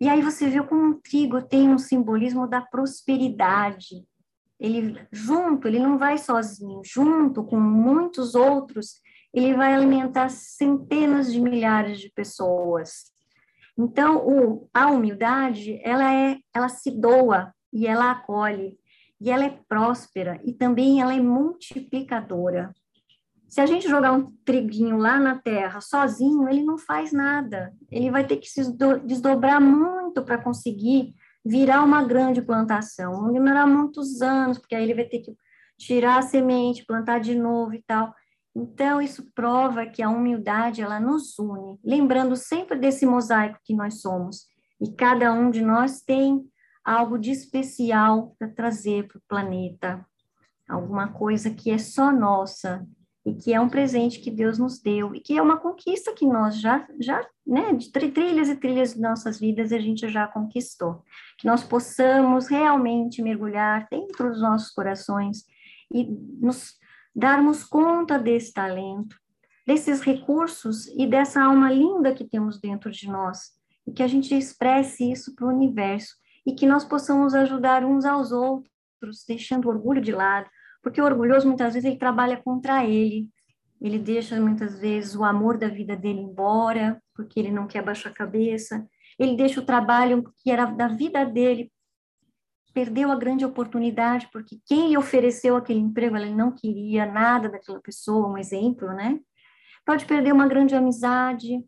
E 0.00 0.08
aí 0.08 0.22
você 0.22 0.48
vê 0.48 0.62
como 0.62 0.90
o 0.90 0.94
trigo 0.94 1.42
tem 1.42 1.68
um 1.68 1.78
simbolismo 1.78 2.46
da 2.46 2.60
prosperidade. 2.60 4.04
Ele 4.58 5.06
junto, 5.12 5.68
ele 5.68 5.78
não 5.78 5.98
vai 5.98 6.18
sozinho, 6.18 6.80
junto 6.84 7.44
com 7.44 7.58
muitos 7.58 8.34
outros, 8.34 9.00
ele 9.32 9.54
vai 9.54 9.74
alimentar 9.74 10.28
centenas 10.28 11.32
de 11.32 11.40
milhares 11.40 12.00
de 12.00 12.10
pessoas. 12.10 13.12
Então, 13.82 14.18
o, 14.18 14.68
a 14.74 14.88
humildade, 14.88 15.80
ela 15.82 16.12
é, 16.12 16.38
ela 16.54 16.68
se 16.68 16.90
doa 16.90 17.54
e 17.72 17.86
ela 17.86 18.10
acolhe, 18.10 18.78
e 19.18 19.30
ela 19.30 19.44
é 19.44 19.58
próspera 19.68 20.38
e 20.44 20.52
também 20.52 21.00
ela 21.00 21.14
é 21.14 21.20
multiplicadora. 21.20 22.74
Se 23.48 23.60
a 23.60 23.66
gente 23.66 23.88
jogar 23.88 24.12
um 24.12 24.32
triguinho 24.44 24.96
lá 24.96 25.18
na 25.18 25.38
terra 25.38 25.80
sozinho, 25.80 26.48
ele 26.48 26.62
não 26.62 26.78
faz 26.78 27.10
nada. 27.10 27.72
Ele 27.90 28.10
vai 28.10 28.24
ter 28.24 28.36
que 28.36 28.48
se 28.48 28.62
desdobrar 29.04 29.60
muito 29.60 30.22
para 30.22 30.38
conseguir 30.38 31.14
virar 31.44 31.82
uma 31.82 32.04
grande 32.04 32.40
plantação. 32.42 33.12
Vão 33.12 33.32
demorar 33.32 33.66
muitos 33.66 34.22
anos, 34.22 34.58
porque 34.58 34.74
aí 34.74 34.84
ele 34.84 34.94
vai 34.94 35.04
ter 35.04 35.18
que 35.18 35.34
tirar 35.76 36.18
a 36.18 36.22
semente, 36.22 36.84
plantar 36.86 37.18
de 37.18 37.34
novo 37.34 37.74
e 37.74 37.82
tal. 37.82 38.14
Então, 38.54 39.00
isso 39.00 39.30
prova 39.34 39.86
que 39.86 40.02
a 40.02 40.10
humildade, 40.10 40.82
ela 40.82 40.98
nos 40.98 41.38
une, 41.38 41.78
lembrando 41.84 42.34
sempre 42.34 42.78
desse 42.78 43.06
mosaico 43.06 43.58
que 43.64 43.74
nós 43.74 44.00
somos. 44.00 44.46
E 44.80 44.90
cada 44.92 45.32
um 45.32 45.50
de 45.50 45.62
nós 45.62 46.02
tem 46.02 46.44
algo 46.84 47.18
de 47.18 47.30
especial 47.30 48.34
para 48.38 48.48
trazer 48.48 49.06
para 49.06 49.18
o 49.18 49.22
planeta, 49.28 50.04
alguma 50.68 51.08
coisa 51.08 51.50
que 51.50 51.70
é 51.70 51.78
só 51.78 52.10
nossa, 52.10 52.86
e 53.24 53.34
que 53.34 53.52
é 53.52 53.60
um 53.60 53.68
presente 53.68 54.20
que 54.20 54.30
Deus 54.30 54.58
nos 54.58 54.80
deu 54.80 55.14
e 55.14 55.20
que 55.20 55.36
é 55.36 55.42
uma 55.42 55.58
conquista 55.58 56.12
que 56.14 56.26
nós 56.26 56.58
já, 56.58 56.86
já 56.98 57.26
né, 57.46 57.74
de 57.74 57.90
trilhas 57.90 58.48
e 58.48 58.56
trilhas 58.56 58.94
de 58.94 59.00
nossas 59.00 59.38
vidas 59.38 59.72
a 59.72 59.78
gente 59.78 60.08
já 60.08 60.26
conquistou. 60.26 61.02
Que 61.38 61.46
nós 61.46 61.62
possamos 61.62 62.48
realmente 62.48 63.22
mergulhar 63.22 63.86
dentro 63.90 64.30
dos 64.30 64.40
nossos 64.40 64.70
corações 64.70 65.44
e 65.92 66.04
nos 66.04 66.79
darmos 67.14 67.64
conta 67.64 68.18
desse 68.18 68.52
talento, 68.52 69.16
desses 69.66 70.00
recursos 70.00 70.86
e 70.88 71.06
dessa 71.06 71.42
alma 71.42 71.70
linda 71.70 72.14
que 72.14 72.24
temos 72.24 72.60
dentro 72.60 72.90
de 72.90 73.08
nós 73.08 73.52
e 73.86 73.92
que 73.92 74.02
a 74.02 74.06
gente 74.06 74.34
expresse 74.34 75.10
isso 75.10 75.34
para 75.34 75.46
o 75.46 75.50
universo 75.50 76.14
e 76.46 76.52
que 76.52 76.66
nós 76.66 76.84
possamos 76.84 77.34
ajudar 77.34 77.84
uns 77.84 78.04
aos 78.04 78.32
outros, 78.32 79.24
deixando 79.26 79.66
o 79.66 79.68
orgulho 79.68 80.00
de 80.00 80.12
lado, 80.12 80.48
porque 80.82 81.00
o 81.00 81.04
orgulhoso, 81.04 81.46
muitas 81.46 81.74
vezes, 81.74 81.86
ele 81.88 81.98
trabalha 81.98 82.40
contra 82.42 82.84
ele. 82.84 83.28
Ele 83.80 83.98
deixa, 83.98 84.38
muitas 84.40 84.78
vezes, 84.78 85.14
o 85.14 85.24
amor 85.24 85.58
da 85.58 85.68
vida 85.68 85.96
dele 85.96 86.20
embora, 86.20 87.02
porque 87.14 87.38
ele 87.38 87.50
não 87.50 87.66
quer 87.66 87.82
baixar 87.82 88.10
a 88.10 88.14
cabeça. 88.14 88.86
Ele 89.18 89.36
deixa 89.36 89.60
o 89.60 89.64
trabalho 89.64 90.24
que 90.42 90.50
era 90.50 90.64
da 90.66 90.88
vida 90.88 91.24
dele, 91.24 91.70
perdeu 92.72 93.10
a 93.10 93.16
grande 93.16 93.44
oportunidade, 93.44 94.28
porque 94.32 94.58
quem 94.66 94.88
lhe 94.88 94.98
ofereceu 94.98 95.56
aquele 95.56 95.80
emprego, 95.80 96.16
ele 96.16 96.34
não 96.34 96.52
queria 96.52 97.06
nada 97.06 97.48
daquela 97.48 97.80
pessoa, 97.80 98.28
um 98.28 98.38
exemplo, 98.38 98.88
né? 98.88 99.20
pode 99.90 100.04
perder 100.04 100.32
uma 100.32 100.46
grande 100.46 100.74
amizade. 100.74 101.64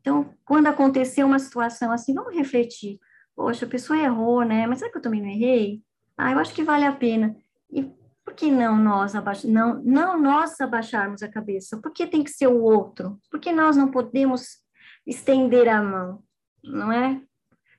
Então, 0.00 0.34
quando 0.44 0.66
acontecer 0.66 1.24
uma 1.24 1.38
situação 1.38 1.92
assim, 1.92 2.14
vamos 2.14 2.34
refletir. 2.34 2.98
Poxa, 3.36 3.66
a 3.66 3.68
pessoa 3.68 3.98
errou, 3.98 4.44
né? 4.44 4.66
Mas 4.66 4.78
será 4.78 4.90
que 4.90 4.98
eu 4.98 5.02
também 5.02 5.20
não 5.20 5.28
errei? 5.28 5.82
Ah, 6.16 6.32
eu 6.32 6.38
acho 6.38 6.54
que 6.54 6.64
vale 6.64 6.84
a 6.84 6.92
pena. 6.92 7.36
E 7.70 7.84
por 8.24 8.34
que 8.34 8.50
não 8.50 8.76
nós 8.76 9.14
abaix... 9.14 9.44
não, 9.44 9.80
não 9.84 10.20
nós 10.20 10.60
abaixarmos 10.60 11.22
a 11.22 11.28
cabeça? 11.28 11.80
Por 11.80 11.92
que 11.92 12.06
tem 12.06 12.24
que 12.24 12.30
ser 12.30 12.48
o 12.48 12.62
outro? 12.62 13.20
Por 13.30 13.38
que 13.38 13.52
nós 13.52 13.76
não 13.76 13.90
podemos 13.90 14.58
estender 15.06 15.68
a 15.68 15.82
mão? 15.82 16.22
Não 16.64 16.90
é? 16.90 17.20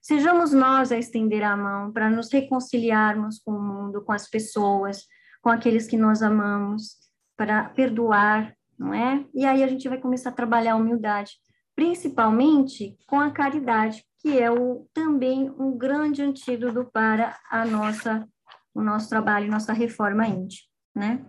Sejamos 0.02 0.54
nós 0.54 0.92
a 0.92 0.98
estender 0.98 1.44
a 1.44 1.58
mão 1.58 1.92
para 1.92 2.10
nos 2.10 2.32
reconciliarmos 2.32 3.40
com 3.40 3.52
o 3.52 3.62
mundo, 3.62 4.04
com 4.04 4.12
as 4.12 4.30
pessoas, 4.30 5.04
com 5.42 5.50
aqueles 5.50 5.88
que 5.88 5.98
nós 5.98 6.22
amamos, 6.22 6.96
para 7.36 7.70
perdoar, 7.70 8.56
não 8.78 8.94
é? 8.94 9.26
E 9.34 9.46
aí 9.46 9.64
a 9.64 9.68
gente 9.68 9.88
vai 9.88 10.00
começar 10.00 10.30
a 10.30 10.34
trabalhar 10.34 10.74
a 10.74 10.76
humildade, 10.76 11.34
principalmente 11.76 12.98
com 13.08 13.20
a 13.20 13.32
caridade, 13.32 14.04
que 14.20 14.40
é 14.40 14.50
o, 14.52 14.88
também 14.94 15.50
um 15.60 15.78
grande 15.78 16.22
antídoto 16.22 16.90
para 16.92 17.38
a 17.50 17.66
nossa, 17.66 18.28
o 18.74 18.82
nosso 18.82 19.08
trabalho, 19.10 19.50
nossa 19.50 19.74
reforma 19.74 20.28
íntima, 20.28 20.68
né? 20.96 21.26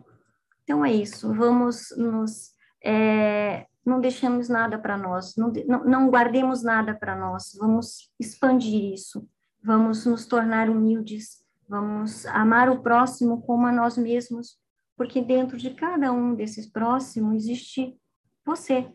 Então 0.64 0.84
é 0.84 0.92
isso, 0.92 1.32
vamos 1.32 1.94
nos. 1.96 2.50
É, 2.84 3.66
não 3.88 4.00
deixemos 4.00 4.48
nada 4.48 4.78
para 4.78 4.96
nós, 4.96 5.34
não, 5.36 5.50
não, 5.84 6.10
guardemos 6.10 6.62
nada 6.62 6.94
para 6.94 7.16
nós, 7.16 7.56
vamos 7.58 8.10
expandir 8.18 8.92
isso, 8.92 9.28
vamos 9.62 10.04
nos 10.04 10.26
tornar 10.26 10.68
humildes, 10.68 11.42
vamos 11.68 12.26
amar 12.26 12.68
o 12.68 12.82
próximo 12.82 13.42
como 13.42 13.66
a 13.66 13.72
nós 13.72 13.96
mesmos, 13.96 14.58
porque 14.96 15.22
dentro 15.22 15.56
de 15.56 15.70
cada 15.70 16.12
um 16.12 16.34
desses 16.34 16.66
próximos 16.66 17.44
existe 17.44 17.96
você, 18.44 18.90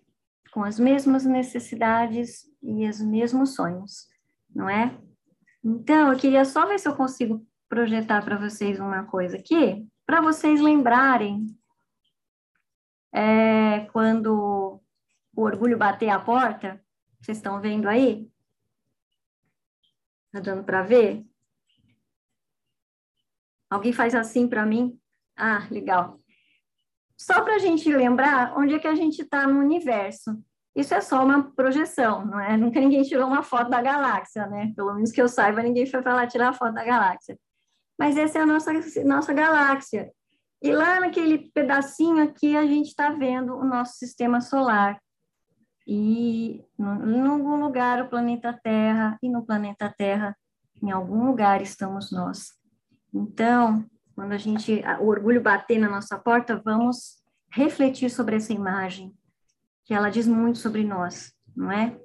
com 0.52 0.64
as 0.64 0.80
mesmas 0.80 1.26
necessidades 1.26 2.46
e 2.62 2.88
os 2.88 3.02
mesmos 3.02 3.56
sonhos, 3.56 4.08
não 4.54 4.70
é? 4.70 4.98
Então, 5.64 6.12
eu 6.12 6.20
queria 6.20 6.44
só 6.44 6.66
ver 6.68 6.78
se 6.78 6.88
eu 6.88 6.96
consigo 6.96 7.46
projetar 7.70 8.24
para 8.24 8.38
vocês 8.38 8.80
uma 8.80 9.04
coisa 9.04 9.38
aqui, 9.38 9.88
para 10.06 10.22
vocês 10.22 10.62
lembrarem 10.62 11.48
é, 13.14 13.82
quando 13.92 14.82
o 15.36 15.44
orgulho 15.44 15.78
bater 15.78 16.10
a 16.10 16.20
porta, 16.20 16.84
vocês 17.22 17.38
estão 17.38 17.60
vendo 17.60 17.88
aí? 17.88 18.30
Está 20.28 20.40
dando 20.40 20.64
para 20.64 20.84
ver? 20.84 21.26
Alguém 23.70 23.94
faz 23.94 24.14
assim 24.14 24.48
para 24.48 24.66
mim? 24.66 25.00
Ah, 25.36 25.68
legal. 25.72 26.20
Só 27.18 27.42
para 27.42 27.56
a 27.56 27.60
gente 27.60 27.92
lembrar 27.92 28.58
onde 28.58 28.76
é 28.76 28.80
que 28.80 28.88
a 28.88 28.96
gente 28.96 29.22
está 29.22 29.48
no 29.48 29.60
universo. 29.60 30.38
Isso 30.76 30.94
é 30.94 31.02
só 31.02 31.24
uma 31.24 31.52
projeção, 31.52 32.26
não 32.26 32.40
é? 32.40 32.58
Nunca 32.58 32.80
ninguém 32.80 33.04
tirou 33.04 33.28
uma 33.28 33.44
foto 33.44 33.70
da 33.70 33.82
galáxia, 33.82 34.48
né? 34.48 34.74
Pelo 34.76 34.94
menos 34.94 35.12
que 35.12 35.22
eu 35.22 35.28
saiba, 35.28 35.62
ninguém 35.62 35.86
foi 35.86 36.02
para 36.02 36.16
lá 36.16 36.28
tirar 36.28 36.50
a 36.50 36.54
foto 36.54 36.74
da 36.74 36.84
galáxia. 36.84 37.38
Mas 37.98 38.18
essa 38.18 38.40
é 38.40 38.42
a 38.42 38.46
nossa, 38.46 38.74
nossa 39.06 39.34
galáxia. 39.34 40.12
E 40.62 40.72
lá 40.72 41.00
naquele 41.00 41.52
pedacinho 41.52 42.24
aqui, 42.24 42.58
a 42.58 42.66
gente 42.66 42.88
está 42.88 43.10
vendo 43.10 43.56
o 43.56 43.64
nosso 43.64 43.94
sistema 43.98 44.42
solar. 44.42 45.00
E 45.86 46.64
em 46.80 47.22
algum 47.22 47.58
lugar 47.58 48.02
o 48.02 48.10
planeta 48.10 48.58
Terra, 48.64 49.18
e 49.22 49.30
no 49.30 49.46
planeta 49.46 49.94
Terra, 49.98 50.36
em 50.82 50.92
algum 50.92 51.26
lugar 51.26 51.62
estamos 51.62 52.12
nós. 52.12 52.54
Então, 53.14 53.86
quando 54.16 54.32
a 54.32 54.38
gente, 54.38 54.82
o 55.00 55.08
orgulho 55.08 55.42
bater 55.42 55.78
na 55.78 55.90
nossa 55.90 56.18
porta, 56.18 56.62
vamos 56.64 57.22
refletir 57.52 58.10
sobre 58.10 58.36
essa 58.36 58.54
imagem, 58.54 59.14
que 59.86 59.94
ela 59.94 60.10
diz 60.10 60.28
muito 60.28 60.58
sobre 60.58 60.84
nós, 60.84 61.34
não 61.56 61.72
é? 61.72 61.98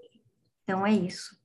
Então 0.63 0.87
é 0.87 0.93
isso. 0.93 1.37